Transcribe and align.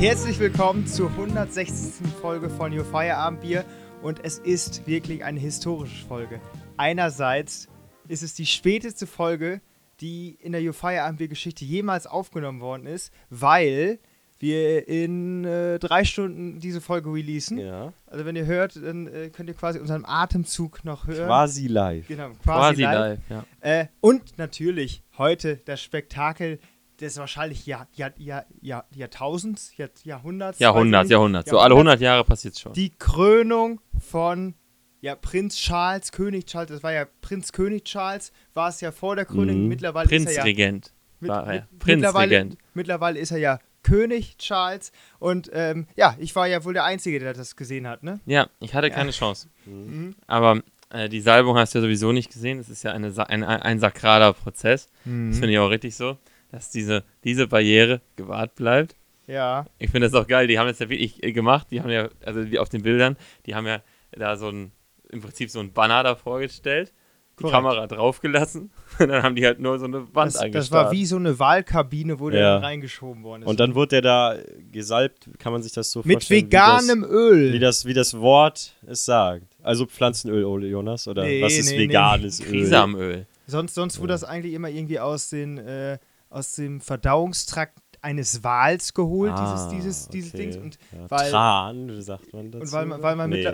Herzlich 0.00 0.38
willkommen 0.38 0.86
zur 0.86 1.10
160. 1.10 2.06
Folge 2.22 2.48
von 2.48 2.72
Your 2.72 2.86
Feierabendbier 2.86 3.66
und 4.00 4.24
es 4.24 4.38
ist 4.38 4.86
wirklich 4.86 5.24
eine 5.24 5.38
historische 5.38 6.06
Folge. 6.06 6.40
Einerseits 6.78 7.68
ist 8.08 8.22
es 8.22 8.32
die 8.32 8.46
späteste 8.46 9.06
Folge, 9.06 9.60
die 10.00 10.38
in 10.40 10.52
der 10.52 10.62
Your 10.62 10.72
Feierabendbier-Geschichte 10.72 11.66
jemals 11.66 12.06
aufgenommen 12.06 12.62
worden 12.62 12.86
ist, 12.86 13.12
weil 13.28 13.98
wir 14.38 14.88
in 14.88 15.44
äh, 15.44 15.78
drei 15.78 16.04
Stunden 16.04 16.60
diese 16.60 16.80
Folge 16.80 17.12
releasen. 17.12 17.58
Ja. 17.58 17.92
Also 18.06 18.24
wenn 18.24 18.36
ihr 18.36 18.46
hört, 18.46 18.76
dann 18.76 19.06
äh, 19.06 19.28
könnt 19.28 19.50
ihr 19.50 19.54
quasi 19.54 19.80
unseren 19.80 20.06
Atemzug 20.06 20.82
noch 20.82 21.08
hören. 21.08 21.26
Quasi 21.26 21.66
live. 21.66 22.08
Genau, 22.08 22.30
quasi, 22.42 22.42
Quasi 22.42 22.82
live. 22.84 22.94
live, 22.94 23.20
ja. 23.28 23.44
Äh, 23.60 23.86
und 24.00 24.38
natürlich 24.38 25.02
heute 25.18 25.60
das 25.66 25.82
Spektakel 25.82 26.58
des 27.00 27.16
wahrscheinlich 27.18 27.66
Jahr, 27.66 27.88
Jahr, 27.92 28.12
Jahr, 28.18 28.44
Jahr, 28.60 28.86
Jahrtausends, 28.94 29.76
Jahr, 29.76 29.90
Jahrhunderts. 30.04 30.58
Jahrhundert, 30.58 31.04
nicht. 31.04 31.10
Jahrhundert. 31.12 31.48
So 31.48 31.58
alle 31.58 31.74
100 31.74 32.00
Jahre 32.00 32.24
passiert's 32.24 32.60
schon. 32.60 32.72
Die 32.72 32.90
Krönung 32.90 33.80
von 33.98 34.54
ja, 35.00 35.14
Prinz 35.14 35.56
Charles, 35.56 36.12
König 36.12 36.46
Charles, 36.46 36.70
das 36.70 36.82
war 36.82 36.92
ja 36.92 37.06
Prinz 37.22 37.52
König 37.52 37.84
Charles, 37.84 38.32
war 38.52 38.68
es 38.68 38.80
ja 38.80 38.92
vor 38.92 39.16
der 39.16 39.24
Krönung. 39.24 39.62
Mhm. 39.62 39.68
Mittlerweile 39.68 40.04
ist 40.04 40.26
er 40.26 40.32
ja, 40.32 40.42
Prinzregent. 40.42 40.92
mit, 41.20 41.30
war 41.30 41.46
er 41.46 41.54
ja. 41.54 41.60
mit, 41.70 41.86
mittlerweile, 41.86 42.28
Prinzregent. 42.28 42.58
mittlerweile 42.74 43.18
ist 43.18 43.30
er 43.30 43.38
ja 43.38 43.58
König 43.82 44.36
Charles. 44.36 44.92
Und 45.18 45.50
ähm, 45.54 45.86
ja, 45.96 46.14
ich 46.18 46.36
war 46.36 46.46
ja 46.46 46.64
wohl 46.64 46.74
der 46.74 46.84
Einzige, 46.84 47.18
der 47.18 47.32
das 47.32 47.56
gesehen 47.56 47.88
hat, 47.88 48.02
ne? 48.02 48.20
Ja, 48.26 48.48
ich 48.60 48.74
hatte 48.74 48.90
keine 48.90 49.10
Chance. 49.10 49.48
Mhm. 49.66 50.16
Aber 50.26 50.62
äh, 50.88 51.08
die 51.08 51.20
Salbung 51.20 51.56
hast 51.56 51.74
du 51.74 51.78
ja 51.78 51.82
sowieso 51.82 52.12
nicht 52.12 52.32
gesehen. 52.32 52.58
Das 52.58 52.68
ist 52.68 52.82
ja 52.82 52.92
eine, 52.92 53.12
ein, 53.28 53.44
ein, 53.44 53.62
ein 53.62 53.78
sakraler 53.78 54.32
Prozess. 54.32 54.88
Mhm. 55.04 55.30
Das 55.30 55.38
finde 55.38 55.52
ich 55.52 55.58
auch 55.58 55.68
richtig 55.68 55.94
so, 55.94 56.16
dass 56.52 56.70
diese, 56.70 57.04
diese 57.24 57.46
Barriere 57.46 58.00
gewahrt 58.16 58.54
bleibt. 58.54 58.96
Ja. 59.26 59.66
Ich 59.78 59.90
finde 59.90 60.08
das 60.10 60.14
auch 60.20 60.26
geil. 60.26 60.46
Die 60.48 60.58
haben 60.58 60.66
das 60.66 60.78
ja 60.80 60.88
wirklich 60.88 61.22
äh, 61.22 61.32
gemacht. 61.32 61.68
Die 61.70 61.80
haben 61.80 61.90
ja, 61.90 62.08
also 62.24 62.42
die 62.44 62.58
auf 62.58 62.68
den 62.68 62.82
Bildern, 62.82 63.16
die 63.46 63.54
haben 63.54 63.66
ja 63.66 63.80
da 64.12 64.36
so 64.36 64.48
ein, 64.48 64.72
im 65.10 65.20
Prinzip 65.20 65.50
so 65.50 65.60
ein 65.60 65.72
Banner 65.72 66.02
davor 66.02 66.40
gestellt, 66.40 66.92
die 67.38 67.44
Korrekt. 67.44 67.54
Kamera 67.54 67.86
draufgelassen 67.86 68.70
und 68.98 69.08
dann 69.08 69.22
haben 69.22 69.36
die 69.36 69.46
halt 69.46 69.60
nur 69.60 69.78
so 69.78 69.84
eine 69.84 70.00
Wand 70.14 70.34
Das, 70.34 70.40
eingestellt. 70.40 70.54
das 70.56 70.72
war 70.72 70.90
wie 70.90 71.06
so 71.06 71.16
eine 71.16 71.38
Wahlkabine, 71.38 72.18
wo 72.18 72.28
der 72.28 72.40
Ja. 72.40 72.54
dann 72.54 72.64
reingeschoben 72.64 73.22
worden 73.22 73.42
ist. 73.42 73.48
Und 73.48 73.60
dann 73.60 73.74
wurde 73.76 73.88
der 73.88 74.02
da 74.02 74.36
gesalbt, 74.72 75.30
kann 75.38 75.52
man 75.52 75.62
sich 75.62 75.72
das 75.72 75.90
so 75.92 76.00
mit 76.04 76.14
vorstellen? 76.24 76.42
veganem 76.46 77.02
wie 77.02 77.06
Öl. 77.06 77.58
das, 77.60 77.84
wie 77.86 77.94
das 77.94 78.12
Wie 78.14 78.18
das 78.18 78.20
Wort 78.20 78.74
es 78.86 79.04
sagt. 79.04 79.46
Also 79.62 79.86
Pflanzenöl, 79.86 80.44
Ole 80.44 80.66
Jonas? 80.66 81.06
Oder 81.06 81.22
Nee, 81.22 81.40
was 81.40 81.56
ist 81.56 81.70
nee, 81.70 81.76
nee. 81.78 81.82
veganes 81.84 82.40
Öl? 82.40 82.46
Krisamöl. 82.46 83.26
Sonst, 83.46 83.74
sonst 83.74 83.98
wurde 84.00 84.12
das 84.12 84.24
eigentlich 84.24 84.54
immer 84.54 84.68
irgendwie 84.68 84.98
aus, 85.00 85.30
den, 85.30 85.58
äh, 85.58 85.98
aus 86.30 86.52
dem 86.52 86.80
Verdauungstrakt 86.80 87.78
eines 88.02 88.42
Wals 88.42 88.94
geholt, 88.94 89.32
Ah, 89.34 89.68
dieses, 89.68 89.68
dieses, 89.68 90.08
dieses 90.08 90.34
okay. 90.34 90.42
Dings. 90.50 90.56
Und, 90.56 90.78
Ja, 90.92 91.10
weil- 91.10 91.30
Tran, 91.30 92.00
sagt 92.02 92.32
man 92.32 92.50
dazu. 92.50 92.62
und 92.62 92.72
weil 92.72 92.86
man, 92.86 93.02
weil, 93.02 93.16
man 93.16 93.30
nee, 93.30 93.44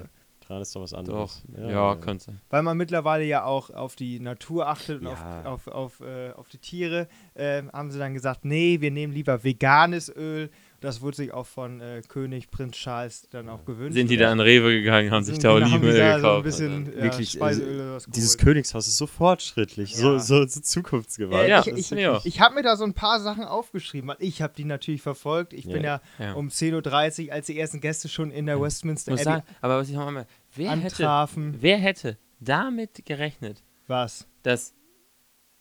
Tran 0.41 0.63
ist 0.63 0.77
doch 0.77 0.83
was 0.83 0.91
Doch, 0.91 0.99
anderes. 0.99 1.43
ja, 1.59 1.97
könnte. 1.97 2.35
weil 2.51 2.63
man 2.63 2.77
mittlerweile 2.77 3.25
ja 3.25 3.43
auch 3.45 3.71
auf 3.71 3.97
die 3.97 4.21
Natur 4.21 4.69
achtet 4.69 5.01
und 5.01 5.09
Ja. 5.09 5.43
auf, 5.45 5.67
auf, 5.67 5.99
auf, 5.99 6.01
äh, 6.07 6.31
auf 6.33 6.49
die 6.49 6.59
Tiere, 6.59 7.09
äh, 7.35 7.65
haben 7.73 7.91
sie 7.91 7.99
dann 7.99 8.15
gesagt, 8.15 8.45
nee, 8.45 8.81
wir 8.81 8.93
nehmen 8.93 9.13
lieber 9.13 9.43
veganes 9.43 10.09
Öl. 10.15 10.51
Das 10.81 11.01
wurde 11.01 11.17
sich 11.17 11.33
auch 11.33 11.47
von 11.47 11.81
äh, 11.81 12.03
König 12.07 12.51
Prinz 12.51 12.77
Charles 12.77 13.29
dann 13.31 13.49
auch 13.49 13.65
gewünscht. 13.65 13.95
Sind 13.95 14.09
die 14.11 14.17
da 14.17 14.31
in 14.33 14.41
Rewe 14.41 14.73
gegangen, 14.73 15.11
haben 15.11 15.25
sich 15.25 15.39
da 15.39 15.51
haben 15.51 15.65
die 15.65 15.73
Olivenöl 15.73 15.97
da 15.97 16.17
gekauft. 16.17 16.23
So 16.23 16.37
ein 16.37 16.43
bisschen 16.85 16.97
ja, 16.97 17.03
Wirklich, 17.05 17.31
Speiseöl 17.31 17.81
oder 17.81 17.95
was 17.95 18.07
Dieses 18.07 18.37
geholt. 18.37 18.45
Königshaus 18.55 18.87
ist 18.89 18.97
so 18.97 19.07
fortschrittlich, 19.07 19.97
so, 19.97 20.13
Ja. 20.15 20.19
so, 20.19 20.47
so 20.47 20.61
zukunftsgewandt. 20.61 21.49
Ja, 21.49 21.61
ich, 21.61 21.69
ich, 21.69 21.93
ich 21.93 22.27
ich 22.27 22.41
habe 22.41 22.55
mir 22.55 22.63
da 22.63 22.77
so 22.77 22.85
ein 22.85 22.95
paar 22.95 23.21
Sachen 23.21 23.45
aufgeschrieben, 23.45 24.09
weil 24.09 24.17
ich 24.21 24.43
habe 24.43 24.53
die 24.57 24.65
natürlich 24.65 25.03
verfolgt. 25.03 25.53
Ich 25.53 25.67
bin 25.67 25.83
ja, 25.83 26.01
Ja. 26.19 26.35
um 26.35 26.49
10.30 26.49 27.27
Uhr, 27.29 27.33
als 27.33 27.47
die 27.47 27.59
ersten 27.59 27.81
Gäste 27.81 28.09
schon 28.09 28.31
in 28.31 28.47
der 28.47 28.61
Westminster 28.61 29.13
muss 29.13 29.21
Abbey 29.27 29.37
sagen, 29.39 29.47
aber 29.63 29.79
was 29.79 29.89
ich 29.89 29.95
noch 29.95 30.07
einmal, 30.07 30.27
wer 30.55 30.71
hätte, 30.73 30.85
antrafen. 31.05 31.57
wer 31.61 31.79
hätte 31.79 32.19
damit 32.39 33.07
gerechnet, 33.07 33.63
Was? 33.87 34.27
dass 34.43 34.75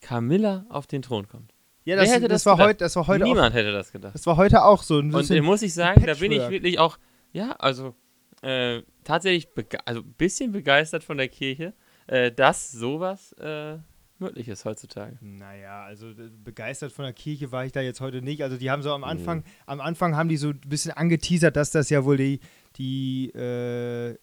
Camilla 0.02 0.66
auf 0.70 0.88
den 0.88 1.02
Thron 1.02 1.28
kommt? 1.28 1.54
Ja, 1.86 1.96
Wer 1.96 2.04
das, 2.04 2.14
hätte 2.14 2.28
das, 2.28 2.44
das 2.44 2.46
war 2.48 2.56
gedacht? 2.56 2.68
heute, 2.70 2.78
das 2.80 2.96
war 2.96 3.08
heute 3.08 3.24
auch, 3.26 3.30
Niemand 3.30 3.54
hätte 3.56 3.72
das 3.72 3.92
gedacht. 3.92 4.16
das 4.16 4.26
war 4.26 4.38
heute 4.38 4.64
auch 4.64 4.82
so 4.84 5.00
ein 5.00 5.06
Und 5.06 5.12
bisschen. 5.22 5.38
äh, 5.38 5.42
muss 5.42 5.62
ich 5.62 5.74
sagen, 5.74 6.04
da 6.06 6.16
bin 6.16 6.32
ich 6.32 6.50
wirklich 6.50 6.80
auch, 6.80 6.98
ja, 7.32 7.52
also 7.54 7.94
äh, 8.42 8.82
tatsächlich, 9.04 9.48
also 9.86 10.02
ein 10.02 10.14
bisschen 10.14 10.52
begeistert 10.52 11.04
von 11.04 11.18
der 11.18 11.28
Kirche, 11.30 11.74
äh, 12.08 12.32
dass 12.32 12.72
sowas 12.72 13.34
äh, 13.34 13.78
möglich 14.18 14.48
ist 14.48 14.66
heutzutage. 14.66 15.18
Naja, 15.22 15.84
also 15.84 16.12
begeistert 16.44 16.92
von 16.92 17.04
der 17.04 17.14
Kirche 17.14 17.52
war 17.52 17.66
ich 17.66 17.72
da 17.72 17.82
jetzt 17.82 18.02
heute 18.02 18.22
nicht. 18.22 18.42
Also 18.44 18.58
die 18.58 18.72
haben 18.72 18.82
so 18.82 18.90
Mhm. 18.90 18.96
am 18.96 19.04
Anfang, 19.04 19.44
am 19.68 19.80
Anfang 19.82 20.16
haben 20.16 20.30
die 20.30 20.38
so 20.38 20.50
ein 20.50 20.62
bisschen 20.66 20.92
angeteasert, 20.94 21.56
dass 21.56 21.72
das 21.72 21.90
ja 21.90 22.04
wohl 22.06 22.18
die, 22.18 22.40
die 22.78 23.30
äh, 23.32 24.18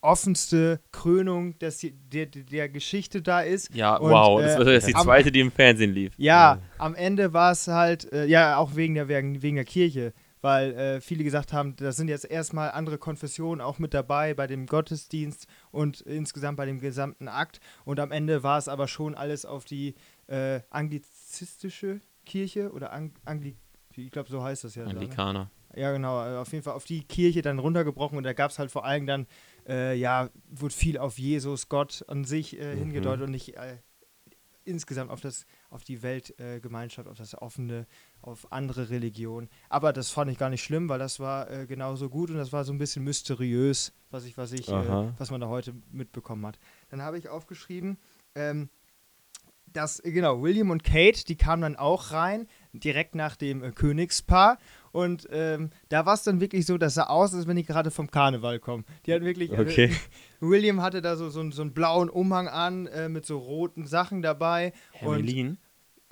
offenste 0.00 0.80
Krönung 0.92 1.58
des, 1.58 1.84
der, 2.12 2.26
der 2.26 2.68
Geschichte 2.68 3.22
da 3.22 3.40
ist. 3.40 3.74
Ja, 3.74 3.96
Und, 3.96 4.10
wow, 4.10 4.40
äh, 4.40 4.44
das 4.44 4.58
war 4.58 4.66
jetzt 4.72 4.88
die 4.88 4.94
am- 4.94 5.04
zweite, 5.04 5.32
die 5.32 5.40
im 5.40 5.50
Fernsehen 5.50 5.92
lief. 5.92 6.12
Ja, 6.16 6.60
am 6.78 6.94
Ende 6.94 7.32
war 7.32 7.52
es 7.52 7.66
halt, 7.68 8.12
äh, 8.12 8.26
ja, 8.26 8.56
auch 8.56 8.76
wegen 8.76 8.94
der, 8.94 9.08
wegen, 9.08 9.42
wegen 9.42 9.56
der 9.56 9.64
Kirche, 9.64 10.12
weil 10.42 10.72
äh, 10.74 11.00
viele 11.00 11.24
gesagt 11.24 11.52
haben, 11.52 11.74
da 11.76 11.90
sind 11.92 12.08
jetzt 12.08 12.24
erstmal 12.24 12.70
andere 12.70 12.98
Konfessionen 12.98 13.60
auch 13.60 13.78
mit 13.78 13.94
dabei 13.94 14.34
bei 14.34 14.46
dem 14.46 14.66
Gottesdienst 14.66 15.46
und 15.72 16.02
insgesamt 16.02 16.56
bei 16.56 16.66
dem 16.66 16.78
gesamten 16.78 17.26
Akt. 17.28 17.58
Und 17.84 17.98
am 17.98 18.12
Ende 18.12 18.42
war 18.42 18.58
es 18.58 18.68
aber 18.68 18.86
schon 18.86 19.14
alles 19.14 19.44
auf 19.44 19.64
die 19.64 19.94
äh, 20.28 20.60
anglizistische 20.70 22.00
Kirche 22.24 22.70
oder 22.72 22.92
Ang 22.92 23.12
Angli 23.24 23.56
ich 23.98 24.10
glaube, 24.10 24.28
so 24.28 24.42
heißt 24.42 24.62
das 24.64 24.74
ja. 24.74 24.82
da, 24.84 24.92
ne? 24.92 24.98
Anglikaner. 25.00 25.50
Ja, 25.74 25.90
genau. 25.90 26.22
äh, 26.22 26.36
Auf 26.36 26.52
jeden 26.52 26.62
Fall 26.62 26.74
auf 26.74 26.84
die 26.84 27.02
Kirche 27.02 27.40
dann 27.40 27.58
runtergebrochen 27.58 28.18
und 28.18 28.24
da 28.24 28.34
gab 28.34 28.50
es 28.50 28.58
halt 28.58 28.70
vor 28.70 28.84
allem 28.84 29.06
dann, 29.06 29.26
äh, 29.68 29.94
ja, 29.94 30.30
wurde 30.48 30.74
viel 30.74 30.98
auf 30.98 31.18
Jesus, 31.18 31.68
Gott 31.68 32.04
an 32.08 32.24
sich 32.24 32.58
äh, 32.58 32.74
Mhm. 32.74 32.78
hingedeutet 32.78 33.24
und 33.26 33.30
nicht 33.32 33.56
äh, 33.56 33.78
insgesamt 34.64 35.10
auf, 35.12 35.20
das, 35.20 35.46
auf 35.70 35.84
die 35.84 36.02
Weltgemeinschaft, 36.02 37.06
äh, 37.06 37.10
auf 37.10 37.18
das 37.18 37.40
offene, 37.40 37.86
auf 38.20 38.50
andere 38.52 38.90
Religionen. 38.90 39.48
Aber 39.68 39.92
das 39.92 40.10
fand 40.10 40.30
ich 40.30 40.38
gar 40.38 40.50
nicht 40.50 40.64
schlimm, 40.64 40.88
weil 40.88 40.98
das 40.98 41.20
war 41.20 41.48
äh, 41.50 41.66
genauso 41.66 42.08
gut 42.08 42.30
und 42.30 42.36
das 42.36 42.52
war 42.52 42.64
so 42.64 42.72
ein 42.72 42.78
bisschen 42.78 43.04
mysteriös, 43.04 43.92
was 44.10 44.24
ich, 44.24 44.36
was 44.36 44.50
ich, 44.52 44.68
äh, 44.68 44.72
was 45.18 45.30
man 45.30 45.40
da 45.40 45.46
heute 45.48 45.72
mitbekommen 45.92 46.44
hat. 46.46 46.58
Dann 46.88 47.00
habe 47.02 47.16
ich 47.18 47.28
aufgeschrieben, 47.28 47.96
ähm, 48.34 48.68
dass, 49.72 50.00
genau, 50.02 50.42
William 50.42 50.70
und 50.70 50.84
Kate, 50.84 51.24
die 51.26 51.36
kamen 51.36 51.62
dann 51.62 51.76
auch 51.76 52.10
rein, 52.10 52.48
direkt 52.72 53.14
nach 53.14 53.36
dem 53.36 53.74
Königspaar. 53.74 54.58
Und 54.96 55.28
ähm, 55.30 55.70
da 55.90 56.06
war 56.06 56.14
es 56.14 56.22
dann 56.22 56.40
wirklich 56.40 56.64
so, 56.66 56.78
das 56.78 56.94
sah 56.94 57.04
aus, 57.04 57.34
als 57.34 57.46
wenn 57.46 57.56
die 57.56 57.64
gerade 57.64 57.90
vom 57.90 58.10
Karneval 58.10 58.58
kommen. 58.58 58.84
Die 59.04 59.12
hatten 59.12 59.24
wirklich. 59.24 59.50
also, 59.50 59.62
Okay. 59.62 59.90
William 60.40 60.80
hatte 60.80 61.02
da 61.02 61.16
so, 61.16 61.28
so, 61.28 61.40
einen- 61.40 61.52
so 61.52 61.62
einen 61.62 61.72
blauen 61.74 62.08
Umhang 62.08 62.48
an, 62.48 62.86
äh, 62.86 63.08
mit 63.08 63.26
so 63.26 63.38
roten 63.38 63.86
Sachen 63.86 64.22
dabei. 64.22 64.72
Und, 65.02 65.16
Hermelin. 65.16 65.58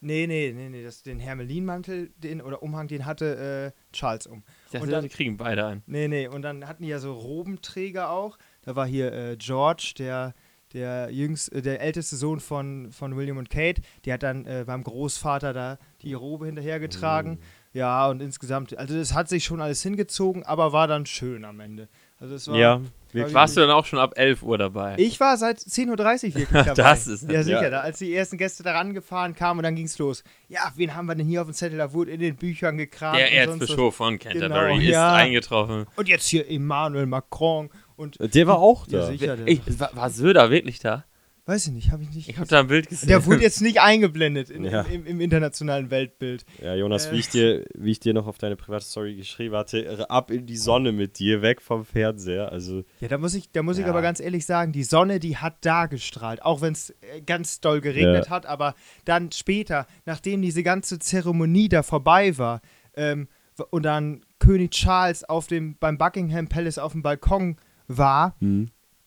nee, 0.01 0.27
nee, 0.27 0.53
nee, 0.55 0.69
nee, 0.69 0.83
das, 0.83 1.03
den 1.03 1.19
Hermelinmantel 1.19 2.11
den, 2.17 2.43
oder 2.43 2.63
Umhang, 2.63 2.87
den 2.89 3.07
hatte 3.07 3.73
äh, 3.75 3.93
Charles 3.97 4.27
um. 4.27 4.43
Ich 4.67 4.73
dachte, 4.73 4.85
und 4.85 4.93
dann- 4.93 5.03
die 5.03 5.09
kriegen 5.09 5.37
beide 5.37 5.65
ein. 5.67 5.83
Nee, 5.87 6.09
nee, 6.09 6.29
und 6.29 6.43
dann 6.43 6.67
hatten 6.69 6.83
die 6.83 6.91
ja 6.91 6.99
so 6.99 7.13
Robenträger 7.15 8.11
auch. 8.11 8.37
Da 8.63 8.77
war 8.77 8.87
hier 8.87 9.13
äh, 9.13 9.37
George, 9.39 9.95
der, 9.99 10.35
der 10.73 11.09
jüngst, 11.11 11.53
äh, 11.53 11.63
der 11.63 11.81
älteste 11.81 12.17
Sohn 12.17 12.41
von, 12.41 12.91
von 12.93 13.17
William 13.17 13.37
und 13.39 13.49
Kate. 13.51 13.81
Die 14.05 14.13
hat 14.13 14.23
dann 14.23 14.45
äh, 14.47 14.65
beim 14.67 14.83
Großvater 14.83 15.53
da 15.53 15.79
die 16.03 16.15
Robe 16.15 16.47
hinterhergetragen. 16.47 17.39
Ja, 17.75 18.09
und 18.09 18.23
insgesamt, 18.23 18.77
also 18.79 18.97
das 18.97 19.13
hat 19.13 19.29
sich 19.29 19.45
schon 19.45 19.61
alles 19.61 19.83
hingezogen, 19.83 20.43
aber 20.45 20.73
war 20.73 20.87
dann 20.87 21.05
schön 21.07 21.45
am 21.45 21.61
Ende. 21.61 21.89
Also 22.21 22.37
es 22.37 22.49
war. 22.49 22.57
Ja, 22.57 22.75
war 22.77 22.83
wirklich. 23.13 23.35
Warst 23.35 23.57
du 23.57 23.61
dann 23.61 23.71
auch 23.71 23.85
schon 23.85 23.99
ab 23.99 24.13
11 24.17 24.43
Uhr 24.45 24.57
dabei? 24.57 24.95
Ich 24.97 25.19
war 25.21 25.37
seit 25.37 25.59
10.30 25.59 25.91
Uhr 25.91 26.35
wirklich 26.37 26.49
dabei. 26.53 26.75
Das 26.75 27.07
ist 27.09 27.29
Ja, 27.31 27.43
sicher. 27.43 27.63
ja. 27.65 27.71
Da, 27.71 27.81
als 27.81 27.99
die 27.99 28.15
ersten 28.15 28.39
Gäste 28.39 28.63
da 28.63 28.73
rangefahren 28.73 29.35
kamen 29.35 29.59
und 29.59 29.65
dann 29.65 29.75
ging's 29.75 29.99
los. 29.99 30.23
Ja, 30.49 30.73
wen 30.77 30.95
haben 30.95 31.07
wir 31.07 31.15
denn 31.17 31.27
hier 31.27 31.41
auf 31.43 31.49
dem 31.49 31.53
Zettel? 31.55 31.77
Da 31.79 31.93
wurde 31.93 32.13
in 32.13 32.21
den 32.21 32.37
Büchern 32.37 32.79
gekramt. 32.79 33.19
Der. 33.19 33.33
Erzbischof 33.33 33.97
von 33.97 34.19
Canterbury 34.19 34.69
Genau, 34.75 34.81
ist 34.81 34.89
ja. 34.89 35.13
eingetroffen. 35.13 35.87
Und 35.97 36.09
jetzt 36.09 36.27
hier 36.29 36.49
Emmanuel 36.49 37.07
Macron 37.07 37.71
und. 37.97 38.17
Der 38.21 38.47
war 38.47 38.59
auch 38.59 38.87
Ja, 38.87 39.01
da. 39.01 39.07
sicher. 39.09 39.37
der- 39.37 39.49
Ich, 39.49 39.61
war, 39.81 39.91
war 39.95 40.09
Söder 40.11 40.51
wirklich 40.51 40.79
da? 40.79 41.05
Weiß 41.47 41.67
ich 41.67 41.73
nicht, 41.75 41.91
habe 41.93 42.03
ich 42.03 42.11
nicht. 42.11 42.29
Ich 42.31 42.39
habe 42.39 42.49
da 42.49 42.61
ein 42.61 42.69
Bild 42.69 42.89
gesehen. 42.89 43.07
Der 43.09 43.27
wurde 43.27 43.43
jetzt 43.43 43.61
nicht 43.61 43.79
eingeblendet 43.79 44.49
in, 44.49 44.65
Ja. 44.65 44.81
im, 44.83 45.05
im 45.05 45.21
internationalen 45.21 45.91
Weltbild. 45.91 46.47
Ja, 46.63 46.75
Jonas, 46.75 47.07
Äh. 47.07 47.13
wie, 47.13 47.19
ich 47.19 47.29
dir, 47.29 47.65
wie 47.75 47.91
ich 47.91 48.01
dir 48.01 48.15
noch 48.15 48.27
auf 48.27 48.39
deine 48.39 48.57
private 48.57 48.83
Story 48.87 49.15
geschrieben 49.15 49.55
hatte, 49.55 50.09
ab 50.09 50.31
in 50.31 50.47
die 50.47 50.57
Sonne 50.57 50.93
mit 50.93 51.19
dir, 51.19 51.43
weg 51.43 51.61
vom 51.61 51.85
Fernseher. 51.85 52.51
Also, 52.51 52.85
Ja, 53.01 53.09
da 53.09 53.19
muss 53.19 53.35
ich, 53.35 53.51
da 53.53 53.63
muss 53.63 53.77
ich 53.77 53.85
Ja. 53.85 53.91
aber 53.91 54.01
ganz 54.01 54.21
ehrlich 54.21 54.47
sagen, 54.47 54.73
die 54.73 54.85
Sonne, 54.85 55.21
die 55.21 55.37
hat 55.37 55.57
da 55.67 55.85
gestrahlt, 55.85 56.43
auch 56.43 56.63
wenn 56.63 56.73
es 56.73 56.91
äh, 56.91 57.21
ganz 57.27 57.61
doll 57.61 57.83
geregnet 57.83 58.25
Ja. 58.27 58.31
hat, 58.31 58.47
aber 58.47 58.75
dann 59.05 59.31
später, 59.31 59.87
nachdem 60.07 60.41
diese 60.41 60.63
ganze 60.63 60.99
Zeremonie 60.99 61.69
da 61.69 61.83
vorbei 61.83 62.39
war 62.39 62.63
ähm, 62.97 63.29
und 63.69 63.83
dann 63.83 64.23
König 64.39 64.71
Charles 64.71 65.25
auf 65.25 65.47
dem, 65.47 65.77
beim 65.79 65.99
Buckingham 65.99 66.49
Palace 66.49 66.79
auf 66.79 66.93
dem 66.93 67.03
Balkon 67.03 67.57
war, 67.87 68.35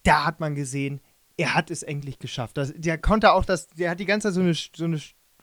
da 0.04 0.26
hat 0.26 0.40
man 0.40 0.54
gesehen, 0.54 1.02
er 1.38 1.54
hat 1.56 1.72
es 1.72 1.84
endlich 1.84 2.20
geschafft. 2.20 2.58
Das, 2.58 2.74
der 2.76 2.98
konnte 2.98 3.32
auch 3.34 3.46
das, 3.46 3.68
der 3.68 3.92
hat 3.92 4.00
die 4.00 4.06
ganze 4.06 4.28
Zeit 4.28 4.34
so 4.36 4.42
eine, 4.42 4.54
so 4.54 4.86
eine 4.86 5.00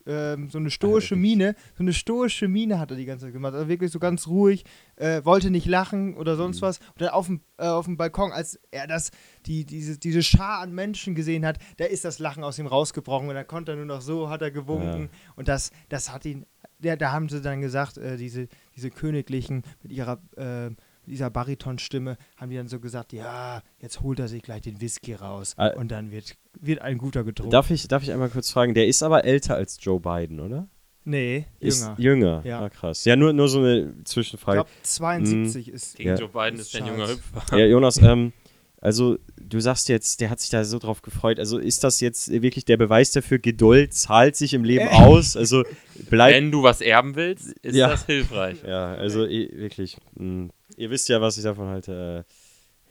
ähm, 0.07 0.49
so 0.51 0.59
eine 0.59 0.69
stoische 0.69 1.15
Miene, 1.15 1.55
so 1.75 1.81
eine 1.83 1.91
stoische 1.91 2.47
Miene 2.47 2.77
hat 2.77 2.91
er 2.91 2.97
die 2.97 3.05
ganze 3.05 3.25
Zeit 3.25 3.33
gemacht. 3.33 3.55
Also 3.55 3.67
wirklich 3.67 3.91
so 3.91 3.97
ganz 3.97 4.27
ruhig, 4.27 4.63
äh, 4.97 5.25
wollte 5.25 5.49
nicht 5.49 5.65
lachen 5.65 6.15
oder 6.15 6.35
sonst 6.35 6.57
Mhm. 6.57 6.65
was. 6.65 6.77
Und 6.77 7.01
dann 7.01 7.09
auf 7.09 7.25
dem, 7.25 7.41
äh, 7.57 7.65
auf 7.65 7.85
dem 7.85 7.97
Balkon, 7.97 8.31
als 8.31 8.59
er 8.69 8.85
das, 8.85 9.09
die, 9.47 9.65
diese, 9.65 9.97
diese 9.97 10.21
Schar 10.21 10.59
an 10.59 10.73
Menschen 10.75 11.15
gesehen 11.15 11.43
hat, 11.43 11.57
da 11.77 11.85
ist 11.85 12.05
das 12.05 12.19
Lachen 12.19 12.43
aus 12.43 12.59
ihm 12.59 12.67
rausgebrochen 12.67 13.29
und 13.29 13.33
dann 13.35 13.47
konnte 13.47 13.71
er 13.71 13.77
nur 13.77 13.85
noch 13.85 14.01
so, 14.01 14.29
hat 14.29 14.43
er 14.43 14.51
gewunken. 14.51 15.09
Und 15.35 15.47
das, 15.47 15.71
das 15.89 16.11
hat 16.11 16.23
ihn, 16.25 16.45
der, 16.77 16.97
da 16.97 17.11
haben 17.11 17.27
sie 17.27 17.41
dann 17.41 17.61
gesagt, 17.61 17.97
äh, 17.97 18.17
diese, 18.17 18.47
diese 18.75 18.91
Königlichen 18.91 19.63
mit 19.81 19.91
ihrer, 19.91 20.21
äh, 20.37 20.69
dieser 21.07 21.29
Baritonstimme, 21.29 22.17
haben 22.37 22.49
die 22.49 22.57
dann 22.57 22.67
so 22.67 22.79
gesagt, 22.79 23.13
ja, 23.13 23.61
jetzt 23.79 24.01
holt 24.01 24.19
er 24.19 24.27
sich 24.27 24.41
gleich 24.43 24.61
den 24.61 24.81
Whisky 24.81 25.13
raus 25.13 25.53
Ah. 25.57 25.67
und 25.75 25.89
dann 25.91 26.11
wird, 26.11 26.35
wird 26.59 26.81
ein 26.81 26.97
guter 26.97 27.23
getrunken. 27.23 27.51
Darf 27.51 27.69
ich, 27.71 27.87
darf 27.87 28.03
ich 28.03 28.11
einmal 28.11 28.29
kurz 28.29 28.51
fragen? 28.51 28.73
Der 28.73 28.87
ist 28.87 29.03
aber 29.03 29.25
älter 29.25 29.55
als 29.55 29.77
Joe 29.81 29.99
Biden, 29.99 30.39
oder? 30.39 30.67
nee, 31.07 31.45
Ist 31.59 31.83
jünger. 31.83 31.95
jünger. 31.99 32.41
Ja. 32.45 32.61
Ah, 32.61 32.69
krass. 32.69 33.05
Ja, 33.05 33.15
nur, 33.15 33.31
nur 33.31 33.47
so 33.47 33.59
eine 33.59 33.93
Ich 33.99 34.05
Zwischenfrage. 34.05 34.55
glaube, 34.57 34.69
72 34.81 35.69
ist. 35.69 35.97
Gegen 35.97 36.09
Ja. 36.09 36.15
Joe 36.15 36.29
Biden 36.29 36.59
ist 36.59 36.73
der 36.73 36.81
ein 36.83 36.87
junger. 36.87 37.07
Hüpfer. 37.09 37.57
Ja, 37.59 37.65
Jonas, 37.65 38.01
ähm, 38.01 38.33
also 38.81 39.17
du 39.39 39.59
sagst 39.59 39.87
jetzt, 39.89 40.19
der 40.21 40.31
hat 40.31 40.39
sich 40.39 40.49
da 40.49 40.63
so 40.63 40.79
drauf 40.79 41.03
gefreut. 41.03 41.37
Also 41.39 41.59
ist 41.59 41.83
das 41.83 42.01
jetzt 42.01 42.31
wirklich 42.31 42.65
der 42.65 42.77
Beweis 42.77 43.11
dafür, 43.11 43.37
Geduld 43.39 43.93
zahlt 43.93 44.35
sich 44.35 44.53
im 44.55 44.63
Leben 44.63 44.87
Äh. 44.87 44.93
aus? 44.93 45.37
Also 45.37 45.63
bleibt. 46.09 46.35
Wenn 46.35 46.51
du 46.51 46.63
was 46.63 46.81
erben 46.81 47.15
willst, 47.15 47.51
ist 47.61 47.75
Ja. 47.75 47.89
das 47.89 48.05
hilfreich. 48.07 48.57
Ja, 48.65 48.95
also 48.95 49.27
wirklich. 49.29 49.97
mh, 50.15 50.49
ihr 50.77 50.89
wisst 50.89 51.09
ja, 51.09 51.19
was 51.21 51.37
ich 51.37 51.43
davon 51.43 51.67
halte. 51.67 52.25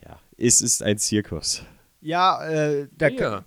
Äh, 0.01 0.05
ja, 0.07 0.19
es 0.37 0.61
ist 0.61 0.83
ein 0.83 0.97
Zirkus. 0.97 1.63
Ja, 2.01 2.45
äh, 2.47 2.87
da, 2.95 3.07
Ja, 3.07 3.45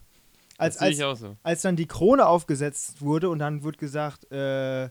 als, 0.57 0.75
das 0.75 0.83
als, 0.83 0.97
ich 0.99 1.05
auch 1.05 1.17
so. 1.17 1.37
als 1.43 1.63
dann 1.63 1.77
die 1.77 1.87
Krone 1.87 2.27
aufgesetzt 2.27 3.01
wurde 3.01 3.29
und 3.31 3.39
dann 3.39 3.63
wird 3.63 3.79
gesagt, 3.79 4.31
äh, 4.33 4.91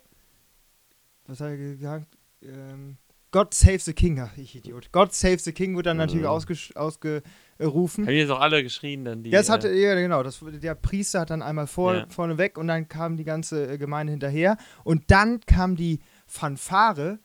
was 1.25 1.39
hat 1.41 1.49
er 1.49 1.57
gesagt? 1.57 2.07
Ähm, 2.41 2.97
God 3.31 3.53
save 3.53 3.79
the 3.79 3.91
King, 3.93 4.19
ach, 4.21 4.37
ich 4.37 4.55
Idiot. 4.55 4.89
God 4.93 5.13
save 5.13 5.39
the 5.39 5.51
King 5.51 5.75
wird 5.75 5.85
dann 5.85 5.97
natürlich 5.97 6.23
Mhm. 6.25 6.31
ausgesch- 6.31 6.75
ausgerufen. 6.77 8.05
Haben 8.05 8.11
die 8.13 8.19
jetzt 8.19 8.29
auch 8.31 8.39
alle 8.39 8.63
geschrien 8.63 9.03
dann? 9.03 9.21
Die, 9.23 9.31
Ja, 9.31 9.41
es 9.41 9.49
hatte, 9.49 9.67
äh, 9.69 9.81
ja, 9.83 9.95
genau. 9.95 10.23
Das, 10.23 10.39
der 10.41 10.75
Priester 10.75 11.19
hat 11.21 11.29
dann 11.31 11.41
einmal 11.41 11.67
vor, 11.67 11.93
Ja. 11.95 12.05
vorne 12.09 12.37
weg 12.37 12.57
und 12.57 12.67
dann 12.67 12.87
kam 12.87 13.17
die 13.17 13.25
ganze 13.25 13.69
äh, 13.73 13.77
Gemeinde 13.77 14.11
hinterher. 14.11 14.55
Und 14.85 15.11
dann 15.11 15.41
kam 15.41 15.75
die 15.75 15.99
Fanfare 16.25 17.19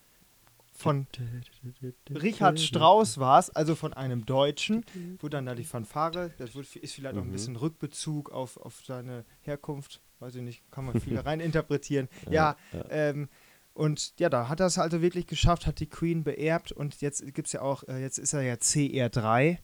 von 0.75 1.07
Richard 2.21 2.59
Strauss 2.59 3.17
war 3.17 3.39
es, 3.39 3.49
also 3.49 3.75
von 3.75 3.93
einem 3.93 4.25
Deutschen, 4.25 4.85
wo 5.19 5.29
dann 5.29 5.45
da 5.45 5.55
die 5.55 5.63
Fanfare, 5.63 6.31
das 6.37 6.55
wird, 6.55 6.75
ist 6.75 6.93
vielleicht 6.95 7.15
auch 7.17 7.21
ein 7.21 7.27
Mhm. 7.27 7.31
bisschen 7.31 7.55
Rückbezug 7.55 8.31
auf, 8.31 8.57
auf 8.57 8.81
seine 8.85 9.25
Herkunft, 9.41 10.01
weiß 10.19 10.35
ich 10.35 10.41
nicht, 10.41 10.63
kann 10.71 10.85
man 10.85 10.99
viel 10.99 11.17
rein 11.19 11.39
interpretieren. 11.39 12.09
Ja, 12.29 12.55
ja. 12.71 12.85
ähm, 12.89 13.29
und 13.73 14.13
ja, 14.19 14.29
da 14.29 14.49
hat 14.49 14.59
er 14.59 14.67
es 14.67 14.77
also 14.77 15.01
wirklich 15.01 15.25
geschafft, 15.27 15.65
hat 15.65 15.79
die 15.79 15.87
Queen 15.87 16.23
beerbt 16.23 16.71
und 16.71 17.01
jetzt 17.01 17.23
gibt 17.33 17.47
es 17.47 17.53
ja 17.53 17.61
auch, 17.61 17.83
äh, 17.87 18.01
jetzt 18.01 18.17
ist 18.19 18.33
er 18.33 18.41
ja 18.43 18.53
CR3. 18.55 19.57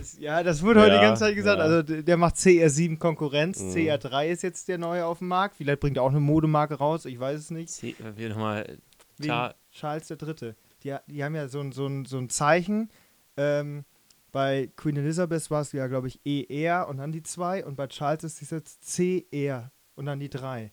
Es- 0.00 0.18
Ja, 0.18 0.42
das 0.42 0.62
wurde 0.62 0.80
heute 0.80 0.94
die 0.94 1.00
ganze 1.00 1.20
Zeit 1.24 1.34
gesagt. 1.36 1.58
ja. 1.58 1.64
Also 1.64 2.02
der 2.02 2.16
macht 2.16 2.36
CR7 2.36 2.98
Konkurrenz. 2.98 3.60
Mhm. 3.60 3.70
CR3 3.72 4.28
ist 4.28 4.42
jetzt 4.42 4.68
der 4.68 4.78
neue 4.78 5.04
auf 5.06 5.18
dem 5.18 5.28
Markt. 5.28 5.56
Vielleicht 5.56 5.80
bringt 5.80 5.96
er 5.98 6.02
auch 6.02 6.10
eine 6.10 6.18
Modemarke 6.20 6.74
raus, 6.74 7.04
ich 7.04 7.20
weiß 7.20 7.38
es 7.38 7.50
nicht. 7.50 7.68
C- 7.70 7.94
Wir 8.16 8.30
nochmal. 8.30 8.78
Wegen 9.18 9.28
Klar. 9.28 9.54
Charles 9.76 10.10
III. 10.10 10.54
Die, 10.82 10.94
die 11.06 11.24
haben 11.24 11.34
ja 11.34 11.48
so 11.48 11.60
ein, 11.60 11.72
so 11.72 11.86
ein, 11.86 12.04
so 12.04 12.18
ein 12.18 12.28
Zeichen. 12.28 12.90
Ähm, 13.36 13.84
bei 14.32 14.70
Queen 14.76 14.96
Elizabeth 14.96 15.50
war 15.50 15.62
es 15.62 15.72
ja, 15.72 15.86
glaube 15.86 16.08
ich, 16.08 16.20
ER 16.24 16.88
und 16.88 16.98
dann 16.98 17.12
die 17.12 17.22
2 17.22 17.64
und 17.64 17.76
bei 17.76 17.86
Charles 17.86 18.24
ist 18.24 18.42
es 18.42 18.50
jetzt 18.50 18.82
CR 18.96 19.70
und 19.94 20.06
dann 20.06 20.20
die 20.20 20.28
3. 20.28 20.70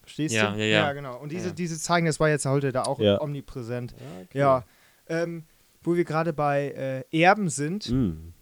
Verstehst 0.00 0.34
Ja, 0.34 0.52
du? 0.52 0.58
ja, 0.58 0.64
ja. 0.64 0.92
genau. 0.92 1.18
Und 1.20 1.32
diese, 1.32 1.48
Ja. 1.48 1.54
diese 1.54 1.78
Zeichen, 1.78 2.06
das 2.06 2.20
war 2.20 2.28
jetzt 2.28 2.46
heute 2.46 2.72
da 2.72 2.82
auch 2.82 2.98
Ja. 3.00 3.20
omnipräsent. 3.20 3.94
Okay. 4.24 4.38
Ja. 4.38 4.64
Ähm, 5.08 5.44
wo 5.82 5.94
wir 5.96 6.04
gerade 6.04 6.32
bei 6.32 7.04
äh, 7.12 7.20
Erben 7.22 7.48
sind, 7.48 7.90
Mm. 7.90 8.32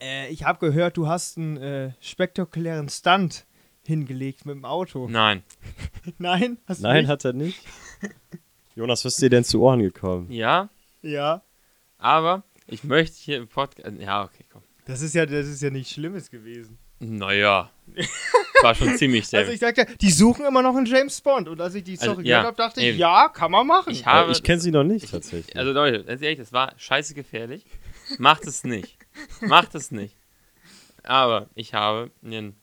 äh, 0.00 0.28
ich 0.28 0.44
habe 0.44 0.58
gehört, 0.58 0.96
du 0.96 1.06
hast 1.08 1.36
einen 1.36 1.56
äh, 1.58 1.92
spektakulären 2.00 2.88
Stunt 2.88 3.46
hingelegt 3.84 4.46
mit 4.46 4.54
dem 4.56 4.64
Auto. 4.64 5.06
Nein. 5.08 5.42
Nein? 6.18 6.58
Hast 6.66 6.78
du 6.80 6.84
Nein, 6.84 7.02
nicht? 7.02 7.08
hat 7.08 7.24
er 7.24 7.32
nicht. 7.34 7.60
Jonas, 8.76 9.04
was 9.04 9.14
ist 9.14 9.22
dir 9.22 9.30
denn 9.30 9.42
zu 9.44 9.60
Ohren 9.62 9.80
gekommen? 9.80 10.30
Ja, 10.30 10.68
Ja. 11.02 11.42
aber 11.98 12.44
ich 12.66 12.84
möchte 12.84 13.16
hier 13.18 13.38
im 13.38 13.48
Podcast. 13.48 13.90
Ja, 13.98 14.22
okay, 14.24 14.44
komm. 14.52 14.62
Das 14.84 15.00
ist 15.02 15.14
ja, 15.14 15.26
das 15.26 15.46
ist 15.48 15.62
ja 15.62 15.70
nichts 15.70 15.92
Schlimmes 15.94 16.30
gewesen. 16.30 16.78
Naja. 17.00 17.70
War 18.62 18.74
schon 18.74 18.96
ziemlich 18.96 19.26
sehr. 19.28 19.40
Also 19.40 19.52
ich 19.52 19.60
sagte, 19.60 19.86
die 20.00 20.10
suchen 20.10 20.46
immer 20.46 20.62
noch 20.62 20.74
einen 20.76 20.86
James 20.86 21.20
Bond. 21.20 21.48
Und 21.48 21.60
als 21.60 21.74
ich 21.74 21.84
die 21.84 21.98
Also, 21.98 22.12
Story 22.12 22.26
ja, 22.28 22.38
gehört 22.38 22.46
habe, 22.46 22.56
dachte 22.56 22.80
ich, 22.80 22.86
eben. 22.86 22.98
ja, 22.98 23.28
kann 23.28 23.50
man 23.50 23.66
machen. 23.66 23.90
Ich 23.92 24.06
habe- 24.06 24.30
ich 24.32 24.42
kenne 24.42 24.60
sie 24.60 24.70
noch 24.70 24.84
nicht 24.84 25.10
tatsächlich. 25.10 25.56
Also 25.56 25.72
Leute, 25.72 26.04
ganz 26.04 26.22
ehrlich, 26.22 26.38
das 26.38 26.52
war 26.52 26.72
scheiße 26.78 27.14
gefährlich. 27.14 27.66
Macht 28.18 28.46
es 28.46 28.62
nicht. 28.64 28.96
Macht 29.40 29.74
es 29.74 29.90
nicht. 29.90 30.16
Aber 31.02 31.48
ich 31.54 31.74
habe 31.74 32.10
einen, 32.24 32.56